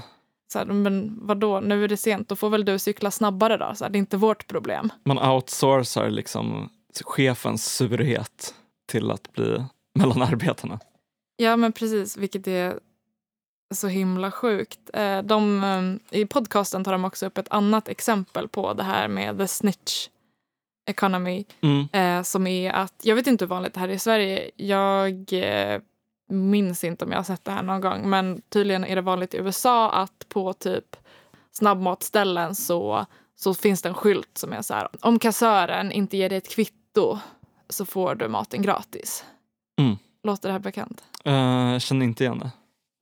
[0.54, 3.72] Så här, men vadå, nu är det sent, då får väl du cykla snabbare då.
[3.76, 4.90] Så här, det är inte vårt problem.
[5.06, 6.70] man outsourcar liksom
[7.06, 8.54] chefens surhet
[8.88, 9.64] till att bli
[10.00, 10.80] mellan arbetarna.
[11.38, 12.80] Ja, men precis, vilket är
[13.74, 14.80] så himla sjukt.
[14.94, 15.64] Eh, De,
[16.12, 19.48] eh, I podcasten tar de också upp ett annat exempel på det här med the
[19.48, 20.08] snitch
[20.86, 21.46] economy.
[21.62, 21.88] Mm.
[21.92, 24.52] Eh, som är att, jag vet inte hur vanligt det här är i Sverige.
[24.56, 25.82] Jag eh,
[26.30, 28.10] minns inte om jag har sett det här någon gång.
[28.10, 30.96] Men tydligen är det vanligt i USA att på typ
[31.52, 34.88] snabbmatställen så, så finns det en skylt som är så här.
[35.02, 37.20] Om kassören inte ger dig ett kvitto
[37.70, 39.26] så får du maten gratis.
[39.80, 39.96] Mm.
[40.24, 41.04] Låter det här bekant?
[41.26, 41.34] Eh,
[41.72, 42.52] jag känner inte igen det.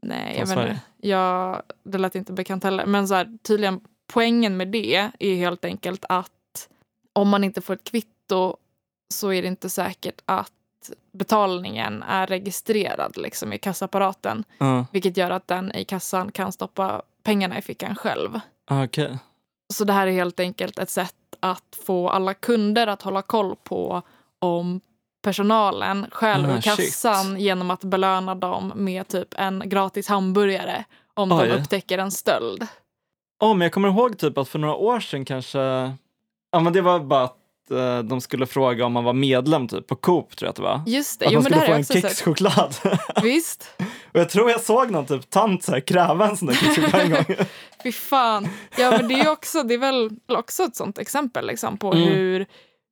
[0.02, 0.80] Nej, jag vet inte.
[0.98, 2.86] Jag, det lät inte bekant heller.
[2.86, 6.32] Men så här, tydligen poängen med det är helt enkelt att
[7.14, 8.58] om man inte får ett kvitto
[9.14, 10.52] så är det inte säkert att
[11.14, 14.44] betalningen är registrerad liksom, i kassaapparaten.
[14.58, 18.40] Ja, Vilket gör att den i kassan kan stoppa pengarna i fickan själv.
[18.68, 19.18] ah, okej.
[19.74, 23.56] Så det här är helt enkelt ett sätt att få alla kunder att hålla koll
[23.64, 24.02] på
[24.40, 24.82] om
[25.24, 31.32] personalen stjäl Ah, ur kassan genom att belöna dem med typ en gratis hamburgare om
[31.32, 31.48] Oj.
[31.48, 32.68] de upptäcker en stöld.
[33.40, 35.94] Ja, men jag kommer ihåg typ att för några år sedan kanske,
[36.54, 39.88] ja men det var bara att eh, de skulle fråga om man var medlem typ
[39.88, 40.82] på Coop tror jag att det var.
[40.88, 42.76] Just det, Att jo man men det skulle här få en också kexchoklad.
[43.24, 43.70] Visst,
[44.14, 47.02] Och jag tror jag såg någon typ tant så här, kräva en sån där kexchoklad
[47.02, 47.26] en gång.
[47.84, 48.50] fy fan.
[48.78, 51.94] Ja men det är ju också, det är väl också ett sånt exempel liksom på
[51.94, 52.08] Mm.
[52.08, 52.46] hur,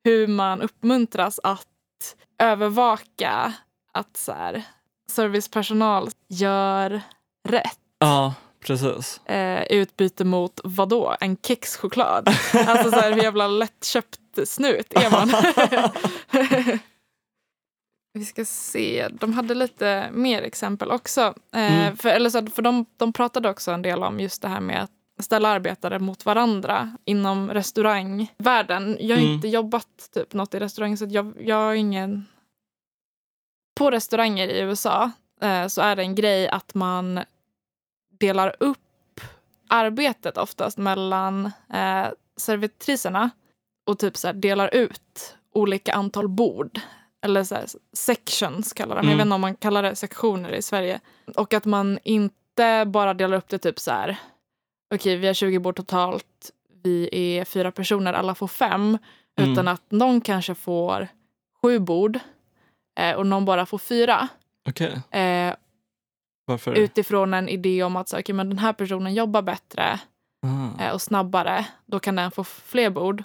[0.04, 1.68] hur man uppmuntras att
[2.40, 3.54] övervaka
[3.94, 4.64] att så här,
[5.10, 7.02] servicepersonal gör
[7.50, 7.78] rätt.
[8.00, 8.34] Ja,
[8.66, 9.18] precis.
[9.28, 11.16] eh, utbyte mot vadå?
[11.20, 12.28] En kexchoklad?
[12.68, 15.32] Alltså så här, hur jävla lättköpt snut är man?
[18.14, 21.22] Vi ska se, de hade lite mer exempel också.
[21.54, 21.98] Eh, Mm.
[21.98, 24.84] för eller så, för de, de pratade också en del om just det här med
[24.84, 28.98] att ställa arbetare mot varandra inom restaurangvärlden.
[29.00, 29.34] Jag har Mm.
[29.34, 32.26] inte jobbat typ något i restaurang så jag, jag har ingen...
[33.80, 37.20] På restauranger i USA eh, så är det en grej att man
[38.22, 38.78] delar upp
[39.70, 42.08] arbetet oftast mellan eh,
[42.38, 43.30] servitriserna
[43.86, 46.80] och typ så här delar ut olika antal bord.
[47.26, 49.00] Eller så här, sections kallar de.
[49.00, 49.10] Mm.
[49.10, 51.00] Jag vet inte om man kallar det sektioner i Sverige.
[51.36, 54.18] Och att man inte bara delar upp det typ så här.
[54.94, 56.52] Okej, vi har 20 bord totalt.
[56.84, 58.98] Vi är fyra personer, alla får fem.
[59.40, 59.52] Mm.
[59.52, 61.08] Utan att någon kanske får
[61.62, 62.20] sju bord
[63.00, 64.28] eh, och någon bara får fyra.
[64.70, 65.56] Okej, Eh,
[66.46, 66.74] varför?
[66.74, 70.00] utifrån en idé om att så, okay, men den här personen jobbar bättre
[70.46, 70.84] Ah.
[70.84, 71.66] eh, och snabbare.
[71.86, 73.24] Då kan den få fler bord.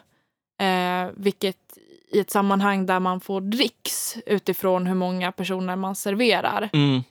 [0.63, 6.71] Eh, vilket i ett sammanhang där man får dricks utifrån hur många personer man serverar
[6.73, 7.03] Mm.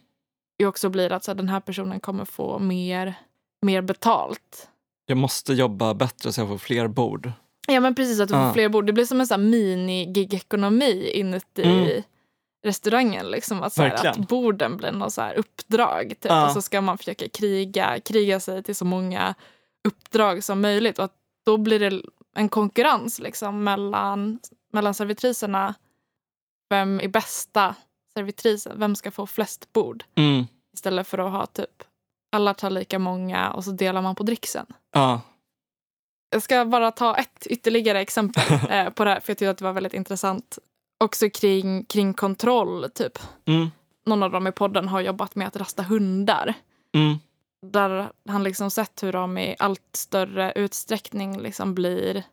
[0.60, 3.14] ju också blir att så, den här personen kommer få mer,
[3.62, 4.70] mer betalt.
[5.06, 7.32] Jag måste jobba bättre så jag får fler bord.
[7.68, 8.54] Ja men precis, att du får Ja.
[8.54, 8.86] fler bord.
[8.86, 12.02] Det blir som en mini-gig-ekonomi inuti Mm.
[12.66, 13.32] Restaurangen.
[13.32, 13.64] Liksom.
[13.64, 16.10] Att, så här, att borden blir något så här uppdrag.
[16.10, 16.26] Typ.
[16.26, 16.46] Ja.
[16.46, 19.36] Och så ska man försöka kriga, kriga sig till så många
[19.88, 21.00] uppdrag som möjligt.
[21.00, 21.12] Och
[21.46, 22.02] då blir det
[22.36, 24.40] en konkurrens liksom, mellan,
[24.74, 25.74] mellan servitriserna.
[26.70, 27.76] Vem är bästa
[28.14, 28.80] servitrisen?
[28.80, 30.04] Vem ska få flest bord?
[30.16, 30.46] Mm.
[30.74, 31.84] Istället för att ha typ
[32.32, 34.66] alla tar lika många och så delar man på dricksen.
[34.94, 35.22] Ja,
[36.30, 39.58] Jag ska bara ta ett ytterligare exempel eh, på det här, för jag tyckte att
[39.58, 40.60] det var väldigt intressant.
[41.06, 43.20] Också kring, kring kontroll, typ.
[43.46, 43.68] mm.
[44.06, 46.54] Någon av dem i podden har jobbat med att rasta hundar.
[46.96, 47.18] Mm.
[47.72, 52.24] Där han liksom sett hur de i allt större utsträckning liksom blir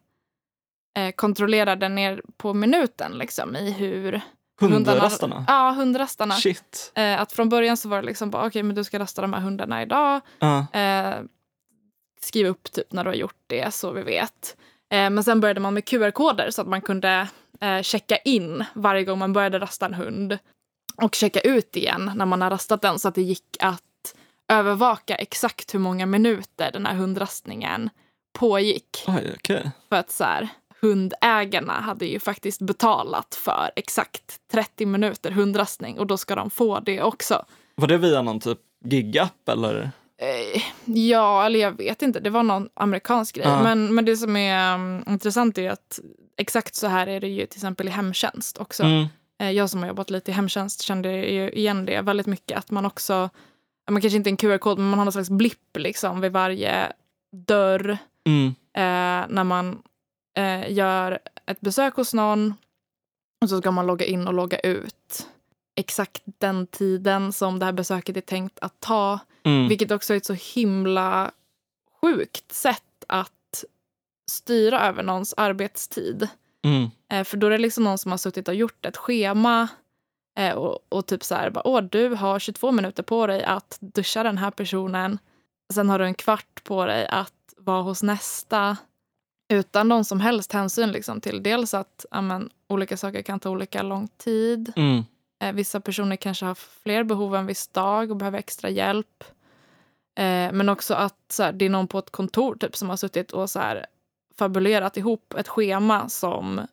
[0.98, 4.20] eh, kontrollerade ner på minuten liksom, i hur
[4.60, 5.44] Hundrastarna?
[5.48, 6.34] Ja, hundrastarna.
[6.34, 6.92] Shit.
[6.94, 9.32] Eh, att från början så var det liksom bara, okej men du ska rasta de
[9.32, 10.20] här hundarna idag.
[10.38, 10.66] Ja.
[10.72, 11.14] Eh,
[12.20, 14.56] skriv upp typ när du har gjort det så vi vet.
[14.90, 17.28] Eh, men sen började man med QR-koder så att man kunde
[17.62, 20.38] eh, checka in varje gång man började rasta en hund.
[20.96, 24.14] Och checka ut igen när man har rastat den så att det gick att
[24.48, 27.90] övervaka exakt hur många minuter den här hundrastningen
[28.38, 29.04] pågick.
[29.06, 29.70] Oj, okej.
[29.88, 30.48] För att så här,
[30.80, 36.80] hundägarna hade ju faktiskt betalat för exakt 30 minuter hundrastning och då ska de få
[36.80, 37.44] det också.
[37.74, 39.90] Var det via någon typ gigapp eller?
[40.18, 42.20] Eh, Ja, eller jag vet inte.
[42.20, 43.46] Det var någon amerikansk grej.
[43.46, 43.62] Ja.
[43.62, 46.00] Men, men det som är um, intressant är att
[46.36, 48.82] exakt så här är det ju till exempel i hemtjänst också.
[48.82, 49.06] Mm.
[49.40, 52.58] Eh, jag som har jobbat lite i hemtjänst kände ju igen det väldigt mycket.
[52.58, 53.30] Att man också,
[53.90, 56.92] man kanske inte en QR-kod, men man har någon slags blipp liksom vid varje
[57.46, 58.46] dörr Mm.
[58.74, 59.82] eh, när man
[60.36, 62.54] eh, gör ett besök hos någon
[63.42, 65.26] och så ska man logga in och logga ut
[65.76, 69.18] exakt den tiden som det här besöket är tänkt att ta.
[69.44, 69.68] Mm.
[69.68, 71.30] Vilket också är ett så himla
[72.02, 73.32] sjukt sätt att
[74.32, 76.28] styra över någons arbetstid.
[76.64, 76.90] Mm.
[77.12, 79.68] Eh, för då är det liksom någon som har suttit och gjort ett schema
[80.38, 83.78] eh, och, och typ så här, bara, åh du har 22 minuter på dig att
[83.80, 85.18] duscha den här personen.
[85.72, 88.76] Sen har du en kvart på dig att vara hos nästa.
[89.52, 93.82] Utan någon som helst hänsyn liksom, till dels att amen, olika saker kan ta olika
[93.82, 94.72] lång tid.
[94.76, 95.04] Mm.
[95.42, 99.24] Eh, vissa personer kanske har fler behov en viss dag och behöver extra hjälp.
[100.18, 102.96] Eh, men också att så här, det är någon på ett kontor typ, som har
[102.96, 103.86] suttit och så här,
[104.38, 106.66] fabulerat ihop ett schema som,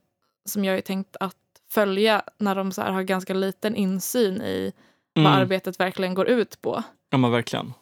[0.45, 1.35] som jag är tänkt att
[1.71, 4.73] följa när de så har ganska liten insyn i
[5.13, 6.83] vad arbetet verkligen går ut på.
[7.09, 7.73] Ja men verkligen.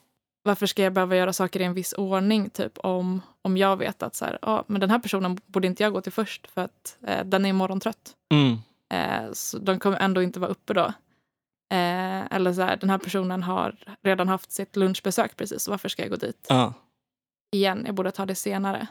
[0.42, 4.02] Varför ska jag behöva göra saker i en viss ordning typ om, om jag vet
[4.02, 6.60] att så här, ah, men den här personen borde inte jag gå till först för
[6.60, 8.14] att eh, den är morgontrött.
[8.32, 8.58] Mm.
[8.92, 10.92] Eh, så de kommer ändå inte vara uppe då.
[11.70, 15.88] Eh, eller så här, den här personen har redan haft sitt lunchbesök precis, så varför
[15.88, 16.72] ska jag gå dit Ja.
[17.52, 17.82] igen?
[17.86, 18.86] Jag borde ta det senare.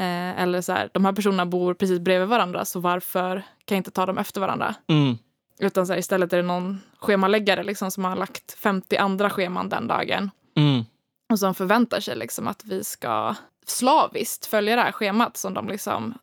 [0.00, 3.80] Eh, eller så här, de här personerna bor precis bredvid varandra, så varför kan jag
[3.80, 4.74] inte ta dem efter varandra?
[4.86, 5.18] Mm.
[5.58, 9.68] Utan så här, istället är det någon schemaläggare liksom, som har lagt 50 andra scheman
[9.68, 10.84] den dagen Mm.
[11.32, 13.34] och som förväntar sig liksom, att vi ska
[13.66, 16.14] slaviskt följa det här schemat som de liksom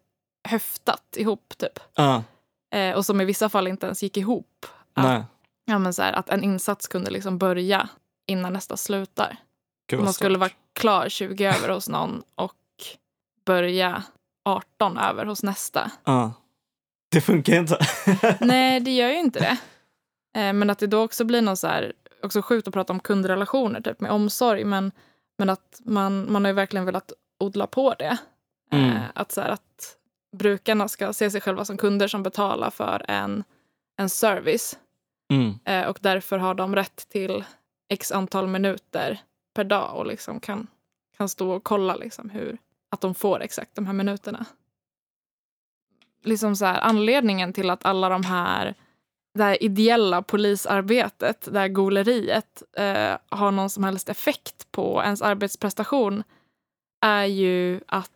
[0.49, 1.53] höftat ihop.
[1.57, 1.79] Typ.
[1.95, 2.23] Ja.
[2.75, 4.65] Eh, och som i vissa fall inte ens gick ihop.
[4.93, 5.23] Att, Nej.
[5.65, 7.89] ja, men så här, att en insats kunde liksom börja
[8.27, 9.37] innan nästa slutar.
[9.93, 12.53] Man skulle vara klar 20 över hos någon och
[13.47, 14.03] börja
[14.45, 15.91] 18 över hos nästa.
[16.03, 16.33] Ja.
[17.11, 17.79] Det funkar inte.
[18.39, 19.57] Nej, det gör ju inte det.
[20.41, 22.99] Eh, men att det då också blir någon så här, också sjukt att prata om
[22.99, 24.91] kundrelationer typ med omsorg, men,
[25.37, 28.17] men att man, man har ju verkligen velat odla på det.
[28.71, 28.89] Mm.
[28.91, 29.95] Eh, att, så här, att
[30.37, 33.43] brukarna ska se sig själva som kunder som betalar för en,
[33.97, 34.77] en service
[35.33, 35.59] Mm.
[35.65, 37.43] eh, och därför har de rätt till
[37.89, 39.19] x antal minuter
[39.55, 40.67] per dag och liksom kan,
[41.17, 42.57] kan stå och kolla liksom hur,
[42.89, 44.45] att de får exakt de här minuterna.
[46.23, 48.75] Liksom så här, anledningen till att alla de här
[49.37, 55.21] det här ideella polisarbetet, det här goleriet, eh, har någon som helst effekt på ens
[55.21, 56.23] arbetsprestation
[57.01, 58.11] är ju att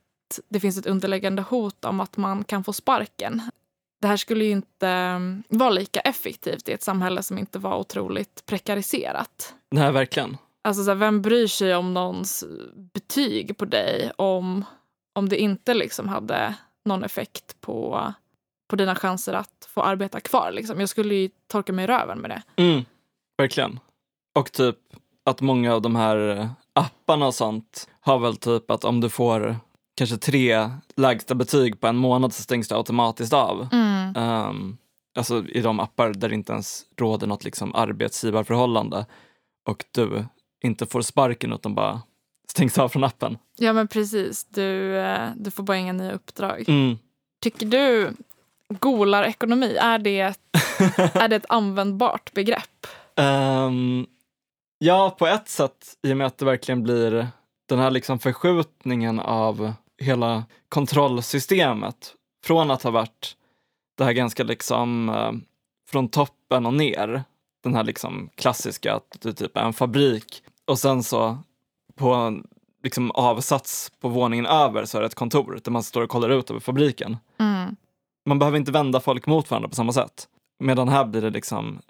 [0.50, 3.42] det finns ett underliggande hot om att man kan få sparken.
[4.02, 7.78] Det här skulle ju inte mm, vara lika effektivt i ett samhälle som inte var
[7.78, 9.56] otroligt prekariserat.
[9.72, 10.38] Nej, verkligen.
[10.64, 12.44] Alltså så här, vem bryr sig om någons
[12.94, 14.66] betyg på dig om,
[15.16, 18.14] om det inte liksom hade någon effekt på,
[18.70, 20.52] på dina chanser att få arbeta kvar?
[20.52, 20.80] Liksom.
[20.80, 22.64] Jag skulle ju torka mig i röven med det.
[22.64, 22.86] Mm.
[23.38, 23.80] Verkligen.
[24.40, 24.78] Och typ
[25.26, 29.56] att många av de här apparna och sånt har väl typ att om du får
[29.96, 33.68] kanske tre lägsta betyg på en månad så stängs det automatiskt av.
[34.16, 34.78] Um,
[35.18, 39.06] alltså i de appar där det inte ens råder något liksom arbetsgivarförhållande
[39.70, 40.26] och du
[40.62, 42.02] inte får sparken utan bara
[42.52, 43.38] stängs av från appen.
[43.58, 46.64] Ja men precis, du, eh, du får bara inga nya uppdrag.
[46.68, 46.98] Mm.
[47.42, 48.14] Tycker du
[48.80, 50.20] golarekonomi, är det,
[51.14, 52.88] är det ett användbart begrepp?
[53.16, 54.06] Ehm,
[54.78, 57.28] ja, på ett sätt i och med att det verkligen blir
[57.70, 62.14] den här liksom förskjutningen av hela kontrollsystemet
[62.46, 63.36] från att ha varit
[63.98, 65.32] det här ganska liksom eh,
[65.90, 67.24] från toppen och ner.
[67.64, 71.38] Den här liksom klassiska att du typ är en fabrik och sen så
[71.96, 72.48] på en
[72.84, 76.30] liksom avsats på våningen över så är det ett kontor där man står och kollar
[76.30, 77.18] ut över fabriken.
[77.40, 77.76] Mm.
[78.26, 80.28] Man behöver inte vända folk mot varandra på samma sätt.
[80.60, 81.82] Medan här blir det liksom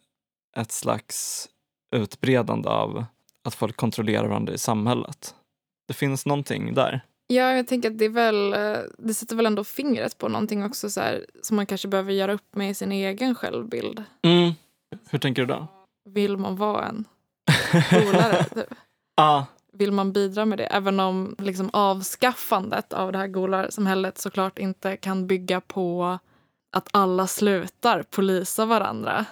[0.57, 1.49] ett slags
[1.95, 3.05] utbredande av
[3.43, 5.35] att folk kontrollerar varandra i samhället.
[5.87, 7.01] Det finns någonting där.
[7.27, 10.65] Ja, jag tänker att det är väl, eh, det sätter väl ändå fingret på någonting
[10.65, 14.03] också så här, som man kanske behöver göra upp med i sin egen självbild.
[14.21, 14.51] Mm.
[15.09, 15.67] Hur tänker du då?
[16.09, 17.05] Vill man vara en
[17.91, 18.43] golare?
[18.55, 18.73] typ?
[19.15, 20.65] Ah, Vill man bidra med det?
[20.65, 26.19] Även om liksom avskaffandet av det här golarsamhället såklart inte kan bygga på
[26.71, 29.25] att alla slutar polisa varandra.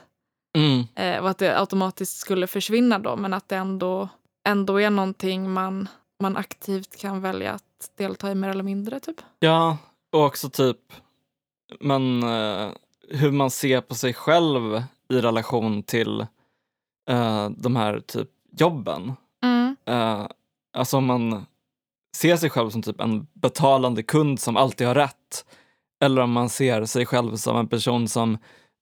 [0.58, 4.10] mm, Eh, och att det automatiskt skulle försvinna då, men att det ändå,
[4.48, 5.88] ändå är någonting man,
[6.22, 9.00] man aktivt kan välja att delta i mer eller mindre.
[9.00, 9.22] Typ.
[9.39, 9.78] ja,
[10.12, 10.78] och också typ
[11.80, 12.69] men, eh,
[13.10, 16.26] hur man ser på sig själv i relation till
[17.10, 19.13] eh, de här typ jobben.
[19.43, 19.76] Mm.
[19.86, 20.28] Eh,
[20.74, 21.45] alltså om man
[22.15, 25.45] ser sig själv som typ en betalande kund som alltid har rätt.
[26.04, 28.38] Eller om man ser sig själv som en person som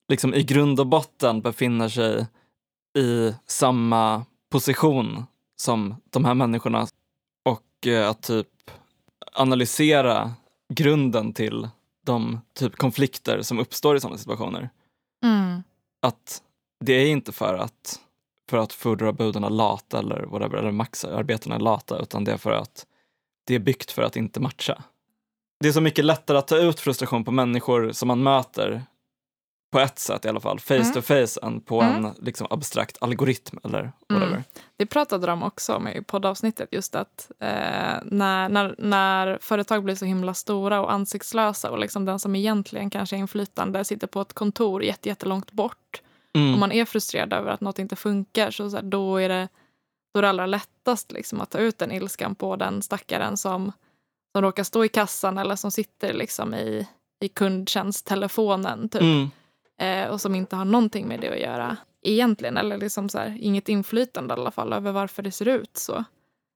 [0.09, 2.27] liksom i grund och botten befinner sig
[2.97, 6.87] i samma position som de här människorna.
[7.45, 8.71] Och eh, att typ
[9.33, 10.31] analysera
[10.73, 11.69] grunden till
[12.05, 14.69] de typ konflikter som uppstår i sådana situationer.
[15.23, 15.63] Mm.
[16.01, 16.41] Att
[16.85, 17.99] det är inte för att
[18.49, 22.51] för att fordra är lata eller whatever, eller maxarbetarna är lata, utan det är för
[22.51, 22.85] att
[23.47, 24.83] det är byggt för att inte matcha.
[25.59, 28.81] Det är så mycket lättare att ta ut frustration på människor som man möter
[29.71, 30.93] på ett sätt i alla fall, face Mm.
[30.93, 32.05] to face, än på Mm.
[32.05, 34.31] en liksom, abstrakt algoritm eller whatever.
[34.31, 34.43] Mm.
[34.77, 37.47] Det pratade de också om i poddavsnittet, just att eh,
[38.03, 42.89] när, när, när företag blir så himla stora och ansiktslösa och liksom den som egentligen
[42.89, 46.01] kanske är inflytande sitter på ett kontor jätte- jättelångt bort
[46.37, 46.53] Mm.
[46.53, 49.47] om man är frustrerad över att något inte funkar så, så här, då, är det,
[50.13, 53.71] då är det allra lättast liksom, att ta ut den ilskan på den stackaren som,
[54.35, 56.87] som råkar stå i kassan eller som sitter liksom, i,
[57.21, 59.29] i kundtjänsttelefonen typ, Mm.
[59.81, 62.57] eh, och som inte har någonting med det att göra egentligen.
[62.57, 66.03] Eller liksom så här, inget inflytande i alla fall över varför det ser ut så.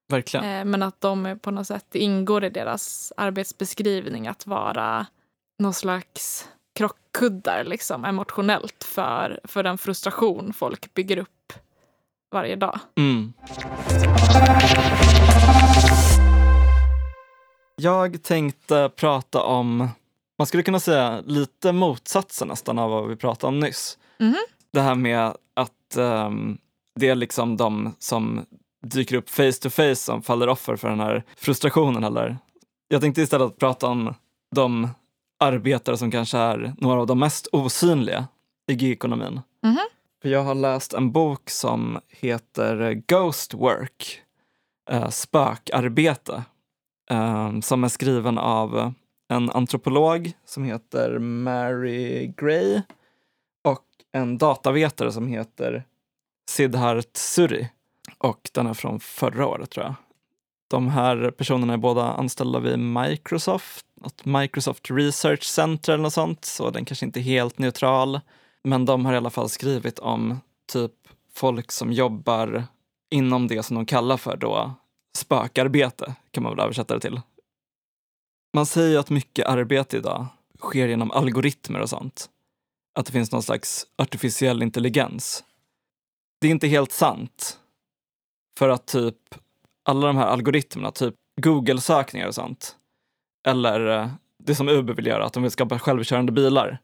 [0.10, 0.46] Verkligen.
[0.46, 5.06] Eh, men att de på något sätt ingår i deras arbetsbeskrivning att vara
[5.60, 11.54] någon slags krockkuddar liksom, emotionellt för, för den frustration folk bygger upp
[12.32, 12.80] varje dag.
[12.98, 13.34] Mm.
[17.76, 19.90] Jag tänkte prata om,
[20.38, 23.98] man skulle kunna säga lite motsatsen nästan av vad vi pratade om nyss.
[24.20, 24.36] Mhm.
[24.74, 26.58] Det här med att ehm,
[27.00, 28.46] det är liksom de som
[28.84, 32.04] dyker upp face to face som faller offer för den här frustrationen.
[32.04, 32.38] Eller?
[32.88, 34.14] Jag tänkte istället prata om
[34.56, 34.90] de
[35.42, 38.28] arbetare som kanske är några av de mest osynliga
[38.68, 39.42] i gigekonomin.
[39.64, 39.80] Mhm.
[40.22, 44.22] För jag har läst en bok som heter Ghost Work,
[44.90, 46.44] eh, spökarbete,
[47.12, 48.94] eh, som är skriven av
[49.30, 52.82] en antropolog som heter Mary Gray
[53.64, 55.84] och en datavetare som heter
[56.50, 57.70] Siddharth Suri.
[58.18, 59.96] Och den är från förra året tror jag.
[60.72, 66.46] De här personerna är båda anställda vid Microsoft, något Microsoft Research Center eller något sånt,
[66.46, 68.20] så den kanske inte är helt neutral.
[68.64, 70.40] Men de har i alla fall skrivit om
[70.72, 70.92] typ
[71.34, 72.64] folk som jobbar
[73.10, 74.74] inom det som de kallar för då
[75.18, 77.22] spökarbete, kan man väl översätta det till.
[78.54, 80.26] Man säger ju att mycket arbete idag
[80.60, 82.30] sker genom algoritmer och sånt.
[82.96, 85.44] Att det finns någon slags artificiell intelligens.
[86.42, 87.60] Det är inte helt sant.
[88.58, 89.36] För att typ
[89.84, 92.76] alla de här algoritmerna, typ Google-sökningar och sånt,
[93.48, 94.10] eller eh,
[94.44, 96.78] det som Uber vill göra, att de vill skapa självkörande bilar.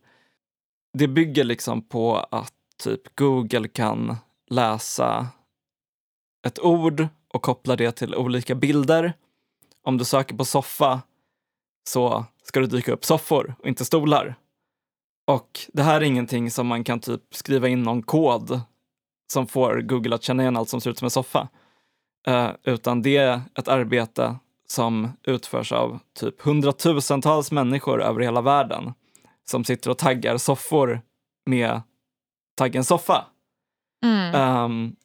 [0.98, 4.16] Det bygger liksom på att typ Google kan
[4.50, 5.28] läsa
[6.48, 9.14] ett ord och koppla det till olika bilder.
[9.84, 11.02] Om du söker på soffa
[11.90, 14.36] så ska det dyka upp soffor och inte stolar.
[15.28, 18.62] Och det här är ingenting som man kan typ skriva in någon kod
[19.34, 21.48] som får Google att känna igen allt som ser ut som en soffa.
[22.28, 24.36] Eh, utan det är ett arbete
[24.68, 28.94] som utförs av typ hundratusentals människor över hela världen
[29.50, 31.02] som sitter och taggar soffor
[31.46, 31.82] med
[32.58, 33.26] taggen soffa.
[34.06, 34.36] Mm.
[34.36, 34.96] Ehm,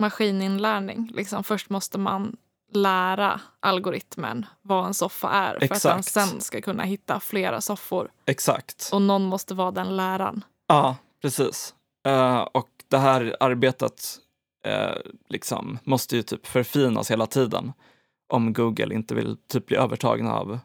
[0.00, 1.10] Maskininlärning.
[1.14, 2.36] Liksom, först måste man
[2.72, 6.08] lära algoritmen vad en soffa är för att den Exakt.
[6.30, 8.10] sen ska kunna hitta flera soffor.
[8.26, 8.90] exakt.
[8.92, 10.44] Och någon måste vara den läraren.
[10.66, 11.74] Ja, precis.
[12.06, 14.18] Eh, och det här arbetet
[14.64, 14.96] eh,
[15.28, 17.72] liksom måste ju typ förfinas hela tiden
[18.28, 20.58] om Google inte vill typ bli övertagna av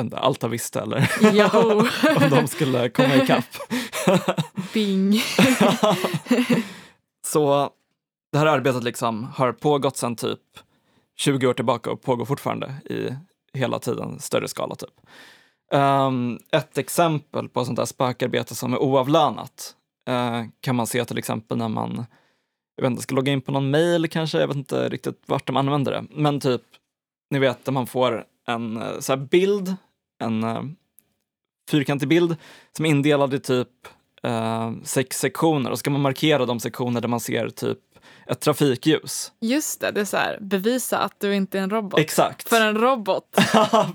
[0.00, 1.10] inte, Alta Vista eller
[2.24, 3.44] om de skulle komma ikapp.
[4.74, 5.12] Bing!
[7.26, 7.70] Så
[8.32, 10.40] det här arbetet liksom har pågått sedan typ
[11.16, 13.16] 20 år tillbaka och pågår fortfarande i
[13.58, 14.74] hela tiden större skala.
[14.74, 15.00] Typ.
[15.72, 19.74] Ehm, ett exempel på sånt där spökarbete som är oavlönat
[20.08, 22.06] eh, kan man se till exempel när man
[22.76, 25.46] jag vet inte, ska logga in på någon mail kanske, jag vet inte riktigt vart
[25.46, 26.04] de använder det.
[26.10, 26.62] Men typ,
[27.30, 29.76] ni vet när man får en eh, så här bild,
[30.20, 30.62] en eh,
[31.70, 32.36] fyrkantig bild
[32.76, 33.68] som är indelad i typ
[34.22, 37.78] eh, sex sektioner och ska man markera de sektioner där man ser typ
[38.26, 39.32] ett trafikljus.
[39.40, 42.00] Just det, det är så här, bevisa att du inte är en robot.
[42.00, 42.48] Exakt.
[42.48, 43.24] För en robot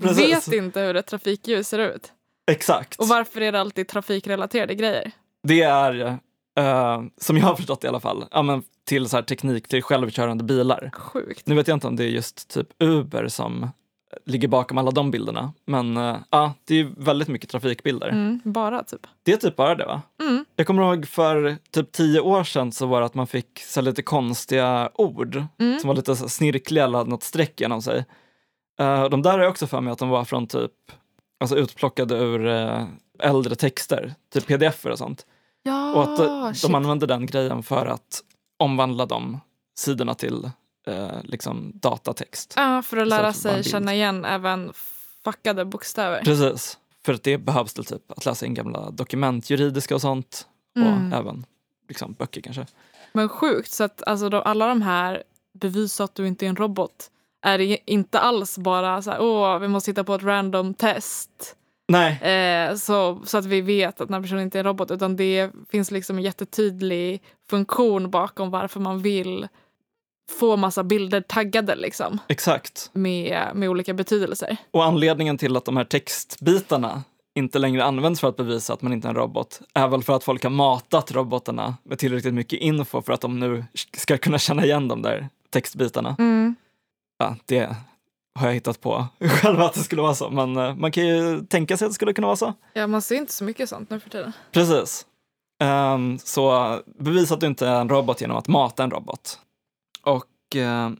[0.00, 2.12] vet inte hur ett trafikljus ser ut.
[2.50, 3.00] Exakt.
[3.00, 5.10] Och varför är det alltid trafikrelaterade grejer?
[5.42, 6.18] Det är,
[6.58, 9.82] eh, som jag har förstått i alla fall, ja, men till så här teknik till
[9.82, 10.90] självkörande bilar.
[10.94, 11.46] Sjukt.
[11.46, 13.68] Nu vet jag inte om det är just typ Uber som
[14.26, 15.52] ligger bakom alla de bilderna.
[15.66, 18.08] Men eh, ja, det är väldigt mycket trafikbilder.
[18.08, 19.06] Mm, bara typ.
[19.22, 20.02] Det är typ bara det va?
[20.22, 20.44] Mm.
[20.56, 23.80] Jag kommer ihåg för typ tio år sedan så var det att man fick så
[23.80, 25.78] lite konstiga ord Mm.
[25.80, 28.04] som var lite så snirkliga eller hade något streck genom sig.
[28.80, 30.72] Eh, de där jag också för mig att de var från typ,
[31.40, 32.84] alltså utplockade ur eh,
[33.18, 35.26] äldre texter, typ pdf och sånt.
[35.62, 36.62] Ja, Och att de, shit.
[36.62, 38.20] de använde den grejen för att
[38.62, 39.40] omvandla de
[39.74, 40.50] sidorna till
[40.86, 42.54] eh, liksom datatext.
[42.56, 44.72] Ja, för att lära sig känna igen även
[45.24, 46.22] fuckade bokstäver.
[46.24, 50.46] Precis, för att det behövs till typ att läsa in gamla dokument, juridiska och sånt.
[50.76, 51.12] Mm.
[51.12, 51.46] Och även
[51.88, 52.66] liksom, böcker kanske.
[53.12, 56.56] Men sjukt, så att alltså, då, alla de här bevisa att du inte är en
[56.56, 57.10] robot
[57.42, 61.56] är det inte alls bara så här, åh, vi måste hitta på ett random test
[61.88, 64.90] Nej, eh, så, så att vi vet att den här personen inte är en robot.
[64.90, 67.22] Utan det finns liksom en jättetydlig
[67.52, 69.48] funktion bakom varför man vill
[70.38, 72.90] få massa bilder taggade liksom, exakt.
[72.92, 74.56] med, med olika betydelser.
[74.70, 77.02] Och anledningen till att de här textbitarna
[77.34, 80.16] inte längre används för att bevisa att man inte är en robot är väl för
[80.16, 83.64] att folk har matat robotarna med tillräckligt mycket info för att de nu
[83.96, 86.16] ska kunna känna igen de där textbitarna.
[86.18, 86.54] Mm.
[87.18, 87.76] Ja, det
[88.34, 91.40] har jag hittat på själv att det skulle vara så, men eh, man kan ju
[91.40, 92.54] tänka sig att det skulle kunna vara så.
[92.72, 94.32] Ja, man ser inte så mycket sånt nu för tiden.
[94.52, 95.06] Precis.
[95.62, 99.38] Um, så bevisa att du inte är en robot genom att mata en robot.
[100.02, 100.90] Och uh,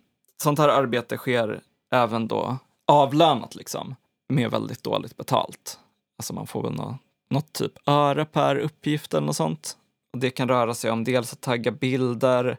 [0.42, 1.60] sånt här arbete sker
[1.92, 2.56] även då
[2.86, 3.94] avlönat liksom,
[4.28, 5.78] med väldigt dåligt betalt.
[6.18, 6.96] Alltså man får väl något,
[7.30, 9.76] något typ öre per uppgift eller något sånt.
[10.12, 12.58] Och det kan röra sig om dels att tagga bilder,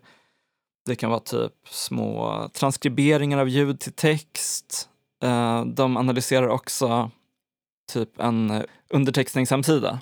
[0.86, 4.89] det kan vara typ små transkriberingar av ljud till text.
[5.24, 7.12] Uh, de analyserar också
[7.91, 9.99] typ en eh, undertextningshemsida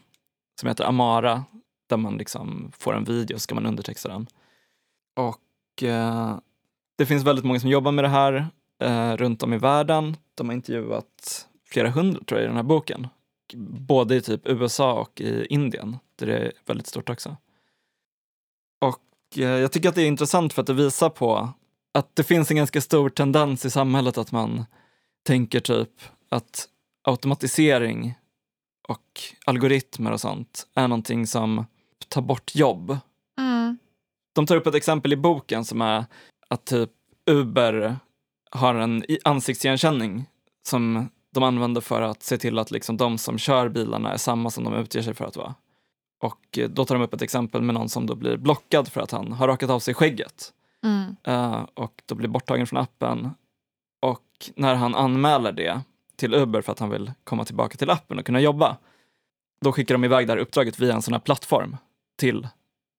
[0.59, 1.43] som heter Amara
[1.91, 4.27] där man liksom får en video och ska man undertexta den.
[5.15, 6.37] Och eh,
[6.97, 8.47] det finns väldigt många som jobbar med det här
[8.79, 10.17] eh, runt om i världen.
[10.35, 13.07] De har intervjuat flera hundra tror jag i den här boken.
[13.87, 17.37] Både i typ USA och i Indien, där det är väldigt stort också.
[18.81, 21.49] Och eh, jag tycker att det är intressant för att det visar på
[21.93, 24.65] att det finns en ganska stor tendens i samhället att man
[25.23, 26.67] tänker typ att
[27.03, 28.13] automatisering
[28.87, 31.65] och algoritmer och sånt är någonting som
[32.11, 32.97] tar bort jobb.
[33.39, 33.77] Mm.
[34.33, 36.05] De tar upp ett exempel i boken som är
[36.47, 36.89] att typ
[37.25, 37.95] Uber
[38.51, 40.25] har en ansiktsigenkänning
[40.67, 44.49] som de använder för att se till att liksom de som kör bilarna är samma
[44.49, 45.55] som de utger sig för att vara.
[46.23, 49.01] Och eh, då tar de upp ett exempel med någon som då blir blockad för
[49.01, 50.53] att han har rakat av sig skägget.
[50.83, 51.15] Mm.
[51.27, 53.29] Uh, och då blir borttagen från appen.
[54.01, 55.81] Och när han anmäler det
[56.15, 58.77] till Uber för att han vill komma tillbaka till appen och kunna jobba,
[59.61, 61.77] då skickar de iväg det här uppdraget via en sån här plattform
[62.17, 62.47] till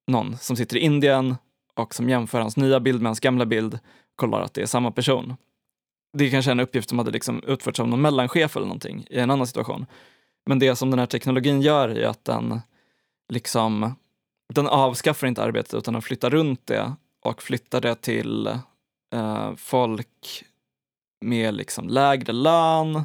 [0.06, 1.36] någon som sitter i Indien
[1.74, 3.78] och som jämför hans nya bild med hans gamla bild,
[4.16, 5.36] kollar att det är samma person.
[6.18, 9.06] Det är kanske är en uppgift som hade liksom utförts av någon mellanchef eller någonting
[9.10, 9.86] i en annan situation.
[10.46, 12.60] Men det som den här teknologin gör är att den
[13.32, 13.94] liksom,
[14.54, 16.92] den avskaffar inte arbetet utan den flyttar runt det
[17.24, 18.46] och flyttar det till
[19.14, 20.44] eh, folk
[21.24, 22.96] med liksom lägre lön.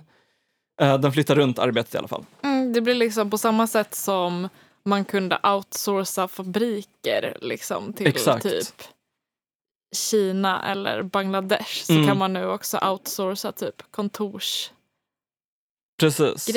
[0.81, 2.25] Eh, den flyttar runt arbetet i alla fall.
[2.41, 4.49] Mm, det blir liksom på samma sätt som
[4.87, 8.43] man kunde outsourca fabriker liksom till Exakt.
[8.43, 8.83] typ
[9.95, 12.07] Kina eller Bangladesh så Mm.
[12.07, 14.73] kan man nu också outsourca typ kontorsgrejer.
[15.99, 16.55] Precis.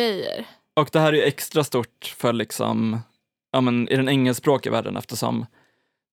[0.77, 2.99] Och det här är ju extra stort för liksom,
[3.53, 5.47] ja men i den engelskspråkiga världen eftersom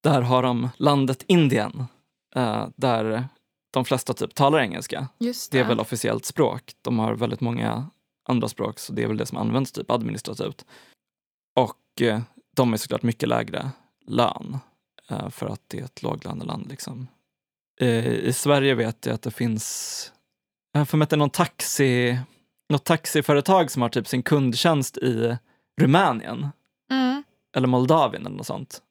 [0.04, 1.86] där har de landet Indien,
[2.36, 3.26] eh, där
[3.72, 5.08] de flesta typ talar engelska.
[5.18, 5.60] Det det.
[5.60, 6.74] är väl officiellt språk.
[6.82, 7.90] De har väldigt många
[8.30, 10.66] andra språk så det är väl det som används typ administrativt.
[12.02, 12.22] Eh,
[12.56, 13.70] de är såklart mycket lägre
[14.06, 14.58] lön
[15.10, 16.70] eh, för att det är ett låglöneland.
[16.70, 17.08] Liksom.
[17.82, 20.12] Eh, I Sverige vet jag att det finns,
[20.72, 22.20] jag har för mig att det är någon taxi,
[22.70, 25.38] något taxiföretag som har typ sin kundtjänst i
[25.82, 26.48] Rumänien
[26.92, 27.24] Mm.
[27.56, 28.82] eller Moldavien eller något sånt.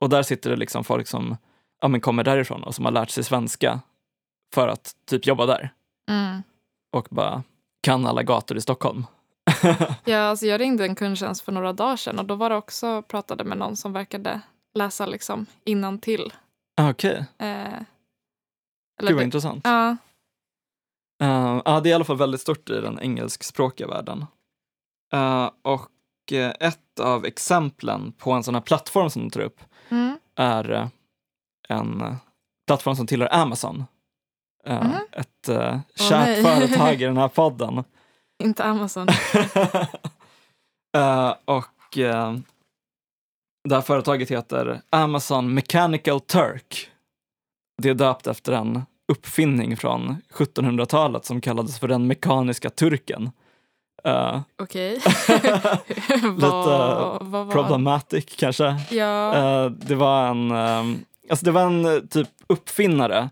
[0.00, 1.36] Och där sitter det liksom folk som
[1.80, 3.80] ja, men kommer därifrån och som har lärt sig svenska
[4.54, 5.72] för att typ jobba där
[6.10, 6.42] Mm.
[6.92, 7.42] och bara
[7.82, 9.04] kan alla gator i Stockholm.
[10.04, 13.02] Ja, alltså jag ringde en kundtjänst för några dagar sedan och då var det också
[13.02, 14.40] pratade med någon som verkade
[14.74, 15.46] läsa liksom.
[16.76, 17.78] Ah, Okej, Eh,
[19.00, 19.60] gud vad det- intressant.
[19.64, 19.96] Ja,
[21.22, 24.26] Uh, ja, det är i alla fall väldigt stort i den engelskspråkiga världen.
[25.14, 29.60] Uh, och eh, ett av exemplen på en sån här plattform som de tar upp
[29.88, 30.18] mm.
[30.34, 30.90] är
[31.68, 32.16] en
[32.66, 33.84] plattform som tillhör Amazon.
[34.68, 34.92] Uh, Mhm.
[35.12, 36.42] Ett uh, kärt nej.
[36.44, 37.84] företag i den här podden.
[38.42, 39.08] Inte Amazon.
[40.96, 42.34] Eh, och eh,
[43.68, 46.90] det här företaget heter Amazon Mechanical Turk.
[47.82, 48.82] Det är döpt efter en
[49.12, 53.30] uppfinning från 1700-talet som kallades för den mekaniska turken.
[54.04, 54.92] Eh, Okej.
[56.34, 57.18] Lite
[57.52, 58.80] problematic kanske.
[58.90, 59.34] Ja.
[59.34, 60.98] Eh, det var en, ehm,
[61.30, 63.30] alltså det var en typ uppfinnare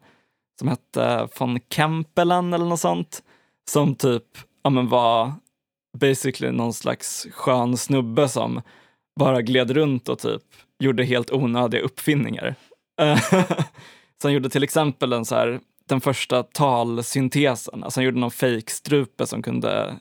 [0.58, 3.22] som hette von Kempelen eller något sånt.
[3.70, 4.24] Som typ,
[4.64, 5.32] ja men var
[5.98, 8.62] basically någon slags skön snubbe som
[9.20, 10.42] bara gled runt och typ
[10.78, 12.54] gjorde helt onödiga uppfinningar.
[14.22, 18.30] Så han gjorde till exempel en så här, den första talsyntesen, alltså han gjorde någon
[18.30, 19.98] fake strupe som kunde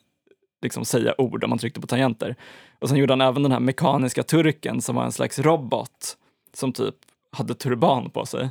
[0.61, 2.36] liksom säga ord om man tryckte på tangenter.
[2.80, 6.18] Och sen gjorde han även den här mekaniska turken som var en slags robot
[6.53, 6.95] som typ
[7.32, 8.49] hade turban på sig.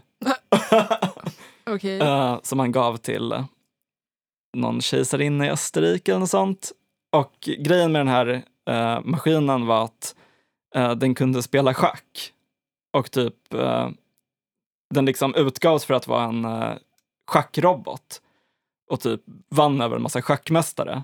[1.67, 2.01] Okej.
[2.01, 3.35] Eh, som han gav till
[4.53, 6.73] någon kejsarinna i Österrike eller något sånt.
[7.13, 10.17] Och grejen med den här eh, maskinen var att
[10.75, 12.33] eh, den kunde spela schack.
[12.93, 13.91] Och typ eh,
[14.95, 16.75] den liksom utgavs för att vara en eh,
[17.27, 18.23] schackrobot.
[18.91, 21.03] Och typ vann över en massa schackmästare.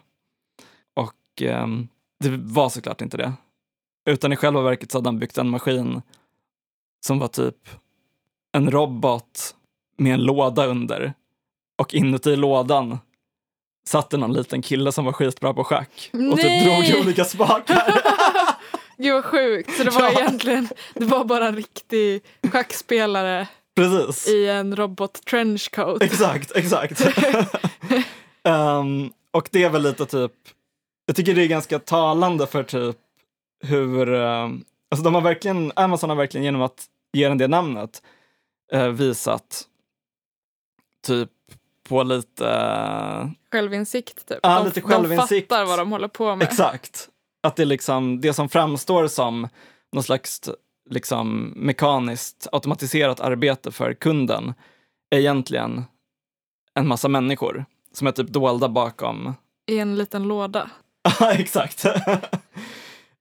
[0.94, 1.88] Och ehm,
[2.20, 3.32] det var såklart inte det.
[4.10, 6.02] Utan i själva verket så hade han byggt en maskin
[7.06, 7.68] som var typ
[8.52, 9.56] en robot
[9.96, 11.14] med en låda under.
[11.78, 12.98] Och inuti lådan
[13.88, 17.24] satt det någon liten kille som var skitbra på schack och typ drog i olika
[17.24, 18.02] spakar.
[18.98, 19.76] Gud vad sjukt.
[19.76, 20.20] Så det var Ja.
[20.20, 22.22] egentligen det var bara en riktig
[22.52, 24.28] schackspelare Precis.
[24.28, 26.02] i en robot trenchcoat.
[26.02, 27.06] Exakt, exakt.
[28.44, 30.32] Ehm, och det är väl lite typ,
[31.06, 32.96] jag tycker det är ganska talande för typ
[33.64, 38.02] hur, ehm, alltså de har verkligen, Amazon har verkligen genom att ge den det namnet
[38.72, 39.62] eh, visat
[41.06, 41.30] typ
[41.88, 44.38] på lite, eh, Självinsikt typ.
[44.42, 45.48] Ja, de, lite självinsikt.
[45.48, 46.48] de fattar vad de håller på med.
[46.48, 47.08] exakt,
[47.42, 49.48] att det är liksom det som framstår som
[49.92, 50.50] någon slags
[50.90, 54.54] liksom mekaniskt automatiserat arbete för kunden
[55.10, 55.84] är egentligen
[56.74, 59.34] en massa människor som är typ dolda bakom
[59.66, 60.70] I en liten låda.
[61.20, 61.84] Ja, exakt.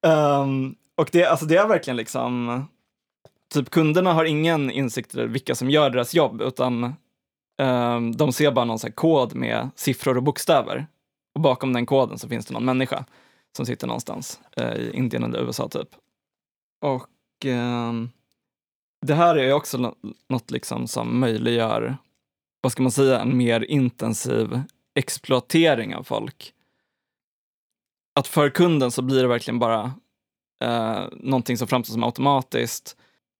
[0.05, 2.65] Ehm, och det, alltså det är verkligen liksom,
[3.53, 6.95] typ kunderna har ingen insikt i vilka som gör deras jobb, utan
[7.57, 10.87] Um, de ser bara någon så här kod med siffror och bokstäver.
[11.35, 13.05] Och bakom den koden så finns det någon människa
[13.57, 15.89] som sitter någonstans uh, i Indien eller USA typ.
[16.81, 18.11] Och um,
[19.05, 19.95] det här är ju också nå-
[20.29, 21.97] något liksom som möjliggör,
[22.61, 24.61] vad ska man säga, en mer intensiv
[24.95, 26.53] exploatering av folk
[28.17, 29.93] att för kunden så blir det verkligen bara
[30.63, 32.97] eh, någonting som framstår som automatiskt.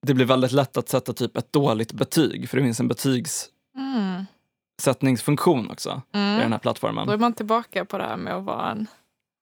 [0.07, 3.49] Det blir väldigt lätt att sätta typ ett dåligt betyg, för det finns en betygs...
[3.77, 4.25] Mm.
[5.71, 6.39] också Mm.
[6.39, 7.07] i den här plattformen.
[7.07, 8.87] Då är man tillbaka på det här med att vara en,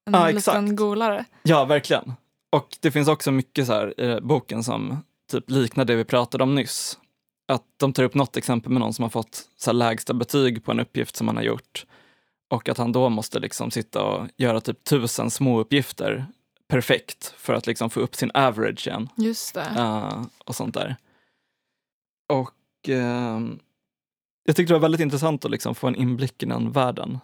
[0.05, 0.75] en Ja, liten exakt.
[0.75, 1.25] golare.
[1.43, 2.13] Ja, verkligen.
[2.51, 4.97] Och det finns också mycket så här i boken som
[5.31, 6.99] typ liknar det vi pratade om nyss.
[7.47, 10.71] Att de tar upp något exempel med någon som har fått så lägsta betyg på
[10.71, 11.85] en uppgift som han har gjort.
[12.49, 16.25] Och att han då måste liksom sitta och göra typ tusen små uppgifter
[16.67, 19.09] perfekt för att liksom få upp sin average igen.
[19.15, 19.65] Just det.
[19.77, 20.95] eh, och sånt där.
[22.33, 23.59] Och ehm,
[24.45, 27.19] jag tyckte det var väldigt intressant att liksom få en inblick i den världen.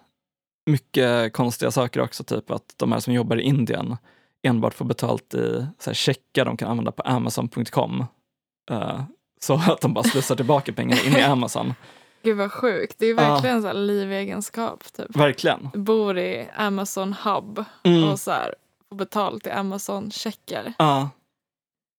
[0.66, 3.98] Mycket konstiga saker också, typ att de här som jobbar i Indien
[4.44, 8.06] enbart får betalt i så här, checkar de kan använda på Amazon.com.
[8.72, 9.02] Eh,
[9.42, 11.74] så att de bara slussar tillbaka pengarna in i Amazon.
[12.24, 12.96] Gud vad sjukt.
[13.00, 14.84] Det är verkligen så här livegenskap.
[14.94, 15.16] Typ.
[15.16, 15.70] Verkligen.
[15.74, 18.10] Du bor i Amazon hub Mm.
[18.10, 18.56] och så här,
[18.90, 20.74] får betalt i Amazon-checkar.
[20.80, 21.10] Ja.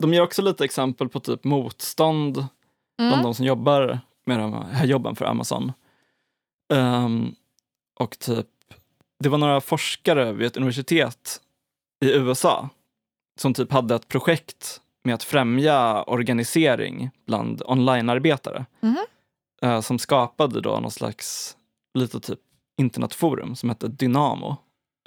[0.02, 2.34] De ger också lite exempel på typ motstånd
[2.98, 3.22] bland Mm.
[3.24, 5.72] de som jobbar med de här jobben för Amazon.
[6.74, 7.34] Ehm,
[8.00, 8.46] och typ,
[9.18, 11.40] det var några forskare vid ett universitet
[12.04, 12.68] i USA
[13.40, 18.66] som typ hade ett projekt med att främja organisering bland onlinearbetare.
[18.80, 18.96] Mhm.
[19.62, 21.56] Eh, som skapade då någon slags
[21.98, 22.38] lite typ
[22.78, 24.56] internetforum som hette Dynamo.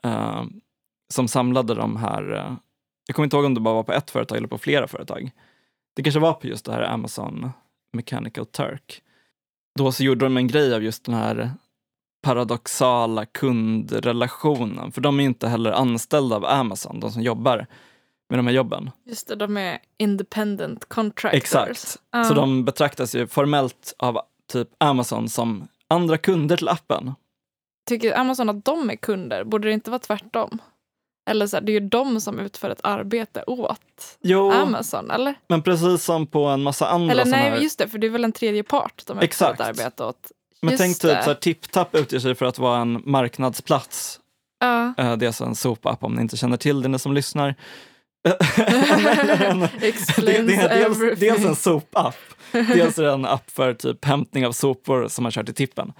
[0.03, 0.43] eh,
[1.13, 2.55] som samlade de här, eh,
[3.07, 5.32] jag kommer inte ihåg om det bara var på ett företag eller på flera företag.
[5.95, 7.49] Det kanske var på just det här Amazon
[7.96, 9.02] Mechanical Turk.
[9.80, 11.52] Då så gjorde de en grej av just den här
[12.24, 14.91] paradoxala kundrelationen.
[14.91, 17.68] För de är inte heller anställda av Amazon, de som jobbar
[18.30, 18.91] med de här jobben.
[19.04, 21.38] Just det, de är independent contractors.
[21.38, 21.98] Exakt.
[22.12, 22.24] Ja.
[22.24, 24.22] Så de betraktas ju formellt av
[24.52, 27.14] typ Amazon som andra kunder till appen.
[27.88, 29.43] Tycker Amazon att de är kunder?
[29.43, 30.62] Borde det inte vara tvärtom?
[31.26, 35.36] Eller så här, det är ju de som utför ett arbete åt Jo, Amazon, eller?
[35.47, 37.57] men precis som på en massa andra Eller nej, här...
[37.57, 39.59] just det, för det är väl en tredje part de utför Exakt.
[39.59, 40.32] ett arbete åt.
[40.61, 44.19] Men Just tänk typ så här, TipTap utger sig för att vara en marknadsplats.
[44.59, 44.93] Ja.
[44.97, 47.55] Eh, Det är alltså en sopapp om ni inte känner till det, ni som lyssnar.
[48.57, 52.15] Eller en- det, det är dels, dels en sopapp,
[52.51, 55.93] dels är det en app för typ hämtning av sopor som man kör till tippen.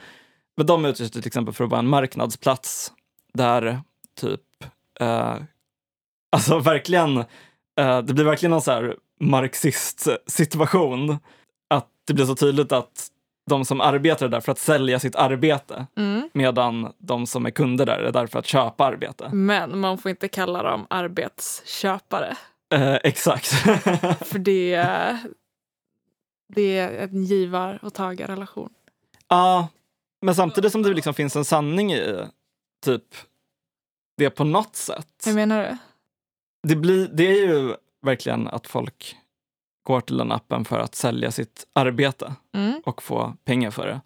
[0.58, 2.92] Men de utger sig till exempel för att vara en marknadsplats
[3.34, 3.82] där
[4.22, 4.42] typ,
[5.00, 5.36] eh,
[6.32, 7.18] alltså verkligen,
[7.80, 11.18] eh, det blir verkligen någon så här marxist-situation.
[11.70, 13.08] Att det blir så tydligt att
[13.50, 16.30] de som arbetar där för att sälja sitt arbete Mm.
[16.34, 19.30] medan de som är kunder där är där för att köpa arbete.
[19.34, 22.36] Men man får inte kalla dem arbetsköpare.
[22.74, 23.48] Eh, exakt.
[24.26, 25.20] För det är,
[26.56, 28.70] det är en givar och tagarrelation.
[29.28, 29.68] Ja,
[30.22, 32.20] men samtidigt som det liksom finns en sanning i
[32.86, 33.04] typ
[34.18, 35.24] det på något sätt.
[35.26, 35.78] Hur menar du?
[36.70, 39.16] Det, blir, det är ju verkligen att folk
[39.84, 42.82] går till den appen för att sälja sitt arbete Mm.
[42.86, 44.02] och få pengar för det.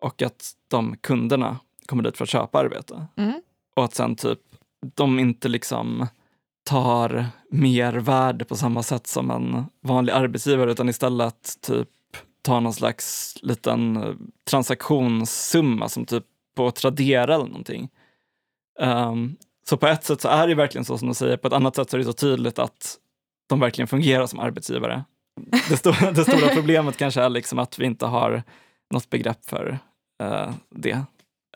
[0.00, 3.06] Och att de kunderna kommer dit för att köpa arbete.
[3.16, 3.42] Mm.
[3.76, 4.40] Och att sen typ
[4.94, 6.06] de inte liksom
[6.64, 11.88] tar mer värde på samma sätt som en vanlig arbetsgivare utan istället typ
[12.42, 14.14] tar någon slags liten eh,
[14.50, 17.88] transaktionssumma som typ på Tradera eller någonting.
[18.80, 19.36] Ehm,
[19.68, 21.76] så på ett sätt så är det verkligen så som de säger, på ett annat
[21.76, 22.98] sätt så är det så tydligt att
[23.48, 25.04] de verkligen fungerar som arbetsgivare.
[25.68, 28.42] Det, sto- det stora problemet kanske är liksom att vi inte har
[28.90, 29.78] något begrepp för
[30.22, 31.00] eh, det.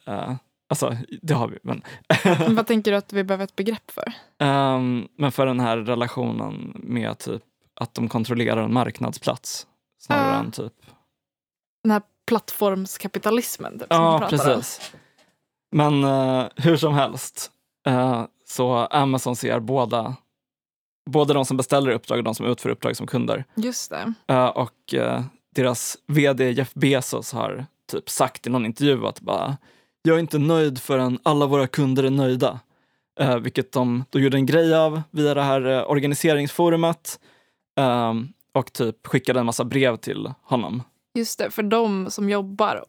[0.06, 0.32] Eh,
[0.68, 1.58] Alltså, det har vi.
[1.62, 1.82] Men,
[2.24, 4.12] Men vad tänker du att vi behöver ett begrepp för?
[4.38, 7.42] Ehm, men för den här relationen med typ
[7.80, 9.66] att de kontrollerar en marknadsplats
[10.00, 10.38] snarare Ja.
[10.40, 10.72] än typ...
[11.82, 14.56] Den här plattformskapitalismen typ, som Ja, pratar om.
[14.60, 14.92] precis.
[15.72, 17.50] Men eh, hur som helst,
[17.86, 20.16] eh, så Amazon ser båda,
[21.10, 23.44] både de som beställer uppdrag och de som utför uppdrag som kunder.
[23.54, 24.14] Just det.
[24.26, 25.22] Eh, och eh,
[25.54, 29.56] deras vd Jeff Bezos har typ sagt i någon intervju att bara,
[30.02, 32.60] jag är inte nöjd förrän alla våra kunder är nöjda.
[33.40, 37.20] Vilket de då gjorde en grej av via det här organiseringsforumet
[37.76, 40.82] ehm, och typ skickade en massa brev till honom.
[41.14, 42.84] Just det, för de som jobbar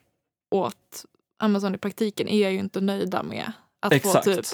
[0.51, 1.05] åt
[1.39, 4.25] Amazon i praktiken är ju inte nöjda med att Exakt.
[4.25, 4.45] få typ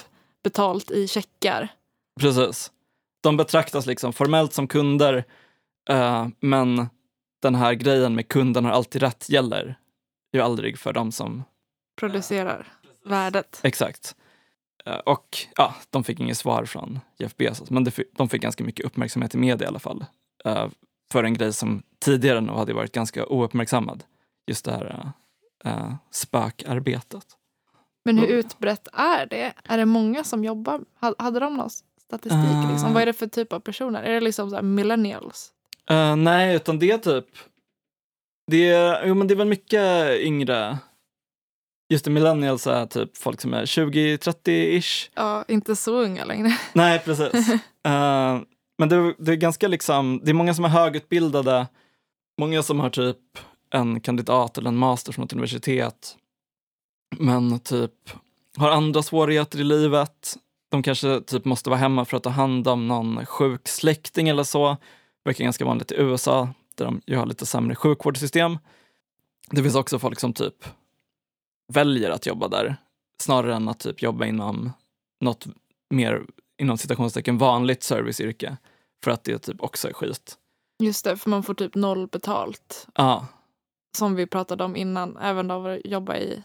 [0.43, 1.67] betalt i checkar.
[2.19, 2.71] Precis.
[3.21, 5.25] De betraktas liksom formellt som kunder,
[5.89, 6.89] eh, men
[7.41, 9.75] den här grejen med kunden har alltid rätt gäller
[10.33, 11.43] ju aldrig för dem som
[11.99, 12.67] Producerar
[13.05, 13.59] värdet.
[13.63, 14.15] Exakt.
[14.85, 17.87] Eh, Och ja, de fick inget svar från Jeff Bezos, men
[18.17, 20.05] de fick ganska mycket uppmärksamhet i media i alla fall.
[20.45, 20.67] eh,
[21.11, 24.03] För en grej som tidigare nog hade varit ganska ouppmärksammad.
[24.47, 25.13] Just det här
[25.65, 27.25] uh, spökarbetet.
[28.05, 29.53] Men hur utbrett är det?
[29.63, 30.81] Är det många som jobbar?
[31.01, 31.69] Ha- Hade de någon
[32.05, 32.33] statistik?
[32.65, 32.71] Ah.
[32.71, 32.93] Liksom?
[32.93, 34.03] Vad är det för typ av personer?
[34.03, 35.51] Är det liksom så här millennials?
[35.89, 37.25] Eh, nej, utan det är typ...
[38.51, 40.77] Det är, jo, men det är väl mycket yngre.
[41.93, 45.09] Just det, millennials är typ folk som är 20-30-ish.
[45.15, 46.57] Ja, inte så unga längre.
[46.73, 47.49] Nej, precis.
[47.85, 48.39] Eh,
[48.77, 51.67] men det, det är ganska liksom, det är många som är högutbildade,
[52.41, 53.17] många som har typ
[53.73, 56.15] en kandidat eller en master från ett universitet,
[57.17, 58.09] men typ
[58.57, 60.37] har andra svårigheter i livet.
[60.69, 64.43] De kanske typ måste vara hemma för att ta hand om någon sjuk släkting eller
[64.43, 64.69] så.
[64.69, 68.57] Det verkar ganska vanligt i USA, där de ju har lite sämre sjukvårdssystem.
[69.51, 70.65] Det finns också folk som typ
[71.73, 72.75] väljer att jobba där,
[73.21, 74.71] snarare än att typ jobba inom
[75.21, 75.47] något
[75.89, 76.25] mer
[76.61, 78.57] inom citationstecken vanligt serviceyrke
[79.03, 80.37] för att det typ också är skit.
[80.83, 82.87] Just det, för man får typ noll betalt.
[82.95, 83.27] Ja,
[83.97, 86.43] Som vi pratade om innan, även av att jobba i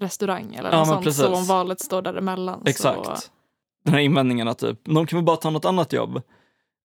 [0.00, 1.04] restaurang eller Ja, något sånt.
[1.04, 1.20] precis.
[1.24, 2.62] Så om valet står däremellan.
[2.66, 3.04] exakt.
[3.22, 3.28] Så,
[3.84, 6.22] Den här invändningen att typ, de kan väl bara ta något annat jobb.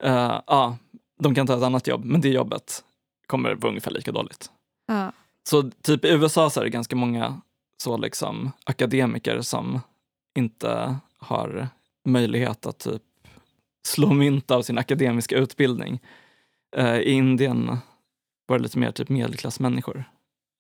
[0.03, 0.78] Eh, Ja,
[1.20, 2.84] de kan ta ett annat jobb, men det jobbet
[3.28, 4.51] kommer vara ungefär lika dåligt.
[4.88, 5.11] ja.
[5.49, 7.41] Så typ i USA så är det ganska många
[7.84, 9.80] så liksom akademiker som
[10.36, 11.68] inte har
[12.05, 13.01] möjlighet att typ
[13.88, 15.99] slå mynt av sin akademiska utbildning.
[16.78, 17.78] Eh, I Indien
[18.47, 20.03] var det lite mer typ medelklassmänniskor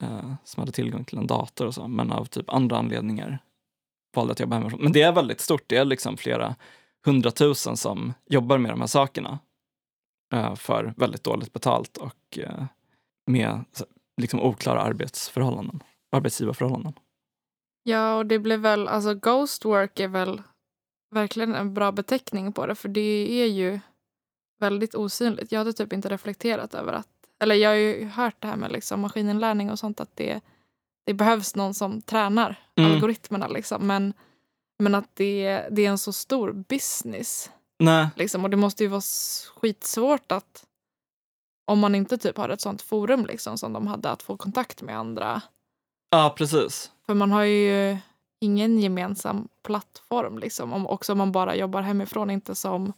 [0.01, 3.39] eh, som hade tillgång till en dator och så, men av typ andra anledningar
[4.15, 4.83] valde att jobba hemifrån.
[4.83, 6.55] Men det är väldigt stort, det är liksom flera
[7.05, 9.39] hundratusen som jobbar med de här sakerna
[10.33, 12.65] eh, för väldigt dåligt betalt och eh,
[13.27, 13.65] med
[14.21, 16.93] liksom oklara arbetsförhållanden, arbetsgivarförhållanden.
[17.83, 20.41] ja, och det blir väl, alltså ghost work är väl
[21.11, 22.75] verkligen en bra beteckning på det.
[22.75, 23.79] För det är ju
[24.59, 25.51] väldigt osynligt.
[25.51, 27.07] Jag hade typ inte reflekterat över att,
[27.39, 30.41] eller jag har ju hört det här med liksom maskininlärning och sånt att det,
[31.05, 32.91] det behövs någon som tränar Mm.
[32.91, 33.87] algoritmerna liksom.
[33.87, 34.13] Men,
[34.79, 38.43] men att det, det är en så stor business Nej, Liksom.
[38.43, 39.01] Och det måste ju vara
[39.55, 40.65] skitsvårt att
[41.65, 44.81] om man inte typ har ett sånt forum liksom, som de hade att få kontakt
[44.81, 45.41] med andra.
[46.09, 46.91] ja precis.
[47.05, 47.97] För man har ju
[48.41, 50.37] ingen gemensam plattform.
[50.39, 50.73] Liksom.
[50.73, 52.29] Om, också om man bara jobbar hemifrån.
[52.29, 52.93] Inte som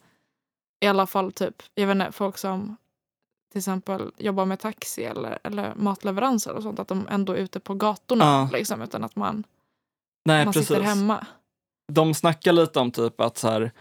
[0.80, 2.78] i alla fall typ, jag vet inte, folk som
[3.52, 6.80] till exempel jobbar med taxi eller, eller matleveranser och sånt.
[6.80, 8.26] Att de ändå är ute på gatorna.
[8.26, 8.50] Ja.
[8.58, 9.44] Liksom, utan att man,
[10.26, 10.68] Nej, man precis.
[10.68, 11.26] sitter hemma.
[11.92, 13.72] de snackar lite om typ att, så här,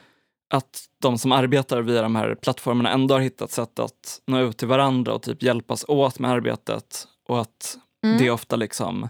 [0.55, 4.57] att de som arbetar via de här plattformarna ändå har hittat sätt att nå ut
[4.59, 8.19] till varandra och typ hjälpas åt med arbetet och att Mm.
[8.19, 9.09] det ofta liksom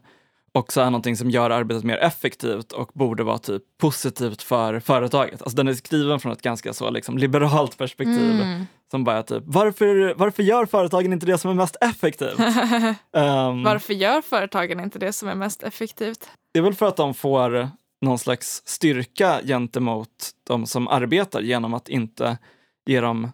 [0.57, 5.43] också är någonting som gör arbetet mer effektivt och borde vara typ positivt för företaget.
[5.43, 8.67] Alltså den är skriven från ett ganska så liksom liberalt perspektiv Mm.
[8.91, 12.39] som bara typ varför, varför gör företagen inte det som är mest effektivt?
[13.17, 16.29] Ehm, Varför gör företagen inte det som är mest effektivt?
[16.53, 17.69] Det är väl för att de får
[18.05, 20.09] någon slags styrka gentemot
[20.47, 22.39] de som arbetar genom att inte
[22.87, 23.33] ge dem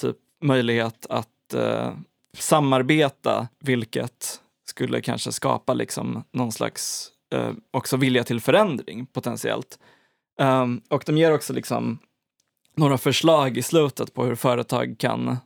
[0.00, 1.92] typ möjlighet att eh,
[2.38, 4.40] samarbeta, vilket
[4.74, 9.78] skulle kanske skapa liksom någon slags eh, också vilja till förändring potentiellt.
[10.40, 11.98] Ehm, och de ger också liksom
[12.76, 15.36] några förslag i slutet på hur företag kan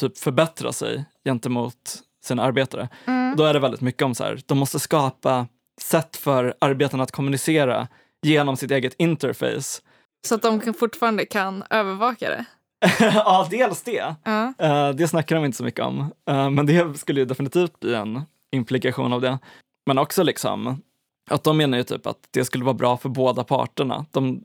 [0.00, 2.88] typ förbättra sig gentemot sina arbetare.
[3.06, 3.36] Mm.
[3.36, 5.46] Då är det väldigt mycket om så här, de måste skapa
[5.80, 7.88] sätt för arbetarna att kommunicera
[8.22, 9.82] genom sitt eget interface.
[10.26, 12.44] Så att de fortfarande kan övervaka det.
[13.00, 14.14] ja, dels det.
[14.24, 14.54] Ja.
[14.58, 16.12] Eh, det snackar de inte så mycket om.
[16.28, 19.38] Eh, men det skulle ju definitivt bli en implikation av det.
[19.86, 20.82] Men också liksom
[21.30, 24.06] att de menar ju typ att det skulle vara bra för båda parterna.
[24.10, 24.44] De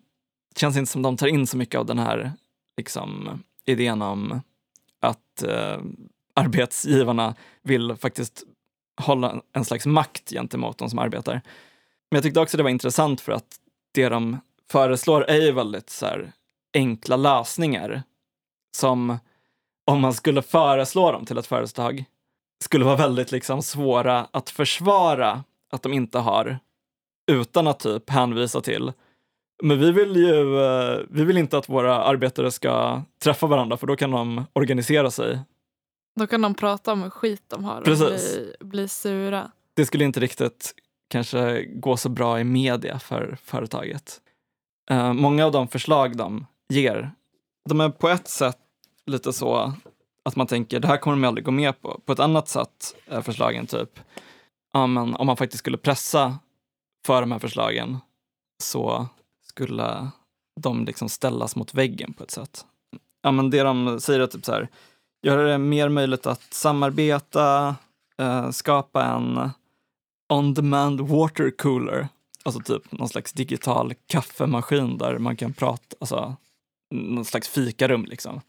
[0.56, 2.32] det känns inte som de tar in så mycket av den här
[2.78, 4.42] liksom, idén om
[5.00, 5.78] att eh,
[6.34, 8.44] arbetsgivarna vill faktiskt
[9.02, 11.34] hålla en slags makt gentemot de som arbetar.
[12.12, 13.60] Men jag tyckte också det var intressant för att
[13.94, 14.38] det de
[14.72, 16.32] föreslår är ju väldigt så här,
[16.74, 18.04] enkla lösningar
[18.78, 19.18] som
[19.86, 22.06] om man skulle föreslå dem till ett företag
[22.66, 26.60] skulle vara väldigt liksom svåra att försvara att de inte har
[27.32, 28.92] utan att typ hänvisa till
[29.64, 33.88] men vi vill ju eh, vi vill inte att våra arbetare ska träffa varandra för
[33.88, 35.40] då kan de organisera sig.
[36.20, 39.52] Då kan de prata om hur skit de har och bli, bli sura.
[39.74, 40.74] Det skulle inte riktigt
[41.08, 44.22] kanske gå så bra i media för företaget.
[44.92, 47.12] Uh, många av de förslag de ger,
[47.70, 48.58] de är på ett sätt
[49.06, 49.74] lite så
[50.26, 52.00] att man tänker det här kommer de aldrig gå med på.
[52.06, 54.00] På ett annat sätt är förslagen typ,
[54.74, 56.40] ja, men om man faktiskt skulle pressa
[57.06, 57.98] för de här förslagen
[58.64, 59.08] så
[59.44, 60.12] skulle
[60.62, 62.66] de liksom ställas mot väggen på ett sätt.
[63.22, 64.68] Ja, men det de säger är typ så här,
[65.28, 67.76] göra det mer möjligt att samarbeta,
[68.18, 69.50] eh, skapa en
[70.34, 72.08] on-demand water cooler,
[72.44, 76.36] alltså typ någon slags digital kaffemaskin där man kan prata, alltså
[76.92, 78.42] någon slags fikarum liksom.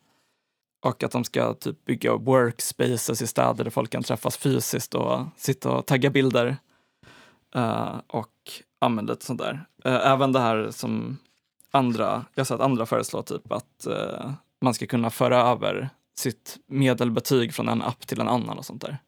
[0.86, 5.26] Och att de ska typ bygga workspaces i städer där folk kan träffas fysiskt och
[5.36, 6.56] sitta och tagga bilder.
[7.56, 8.32] Uh, och
[8.78, 9.66] använda lite sånt där.
[9.86, 11.18] Uh, även det här som
[11.70, 16.58] andra, jag har sett andra föreslå typ att uh, man ska kunna föra över sitt
[16.66, 18.98] medelbetyg från en app till en annan och sånt där.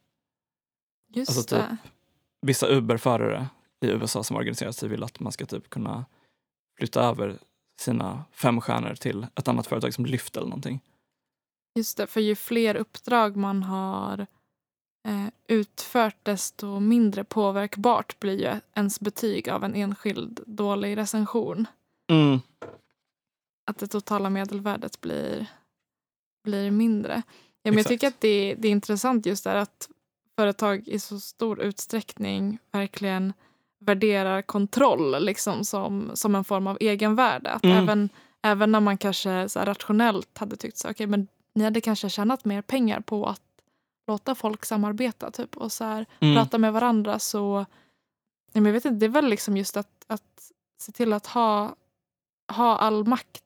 [1.13, 1.65] Just alltså, typ,
[2.41, 3.47] Vissa Uber-förare
[3.81, 6.05] i USA som organiserar sig vill att man ska typ kunna
[6.77, 7.37] flytta över
[7.79, 10.81] sina fem stjärnor till ett annat företag som Lyft eller någonting.
[11.75, 14.27] Just det, för ju fler uppdrag man har
[15.07, 21.67] eh, utfört desto mindre påverkbart blir ju ens betyg av en enskild dålig recension.
[22.11, 22.39] Mm.
[23.71, 25.45] Att det totala medelvärdet blir,
[26.43, 27.21] blir mindre.
[27.63, 29.89] Ja, men jag tycker att det, det är intressant just där att
[30.35, 33.33] företag i så stor utsträckning verkligen
[33.79, 37.51] värderar kontroll liksom som, som en form av egenvärde.
[37.51, 37.77] Att mm.
[37.77, 38.09] även,
[38.41, 42.45] även när man kanske så rationellt hade tyckt så okay, men ni hade kanske tjänat
[42.45, 43.41] mer pengar på att
[44.07, 46.35] låta folk samarbeta typ, och så här, mm.
[46.35, 47.19] prata med varandra.
[47.19, 47.65] så
[48.51, 51.75] jag vet inte, Det är väl liksom just att, att se till att ha,
[52.51, 53.43] ha all makt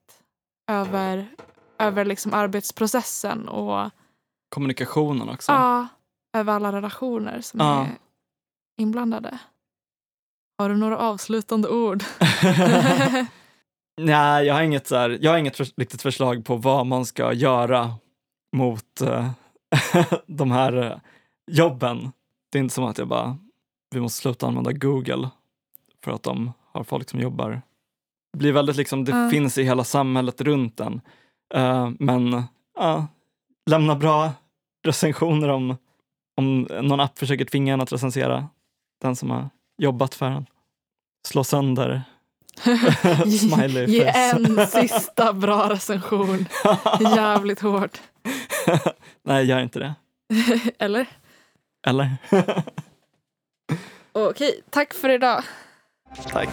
[0.72, 1.36] över,
[1.80, 3.48] över liksom arbetsprocessen.
[3.48, 3.90] och
[4.50, 5.52] Kommunikationen också.
[5.52, 5.88] Ja,
[6.38, 7.82] över alla relationer som ja.
[7.82, 7.98] är
[8.78, 9.40] inblandade.
[10.58, 12.04] Har du några avslutande ord?
[14.02, 17.06] Nej, jag har inget, så här, jag har inget för, riktigt förslag på vad man
[17.06, 17.94] ska göra
[18.56, 19.32] mot uh,
[20.28, 20.98] de här uh,
[21.52, 22.12] jobben.
[22.52, 23.38] Det är inte som att jag bara,
[23.96, 25.30] vi måste sluta använda Google
[26.04, 27.62] för att de har folk som jobbar.
[28.34, 29.30] Det blir väldigt liksom, det uh.
[29.30, 31.02] finns i hela samhället runt den.
[31.56, 32.44] Uh, men
[33.70, 34.32] lämna bra
[34.86, 35.78] recensioner om,
[36.38, 38.50] om någon app försöker tvinga en att recensera
[39.02, 40.46] den som har jobbat för en.
[41.28, 42.04] Slå sönder
[43.40, 46.46] Smiley Ge en sista bra recension.
[47.16, 48.02] Jävligt hårt.
[49.26, 49.94] Nej, gör inte det.
[50.80, 51.06] Eller?
[51.88, 52.12] Eller?
[54.12, 55.44] Okej, tack för idag.
[56.32, 56.50] Tack.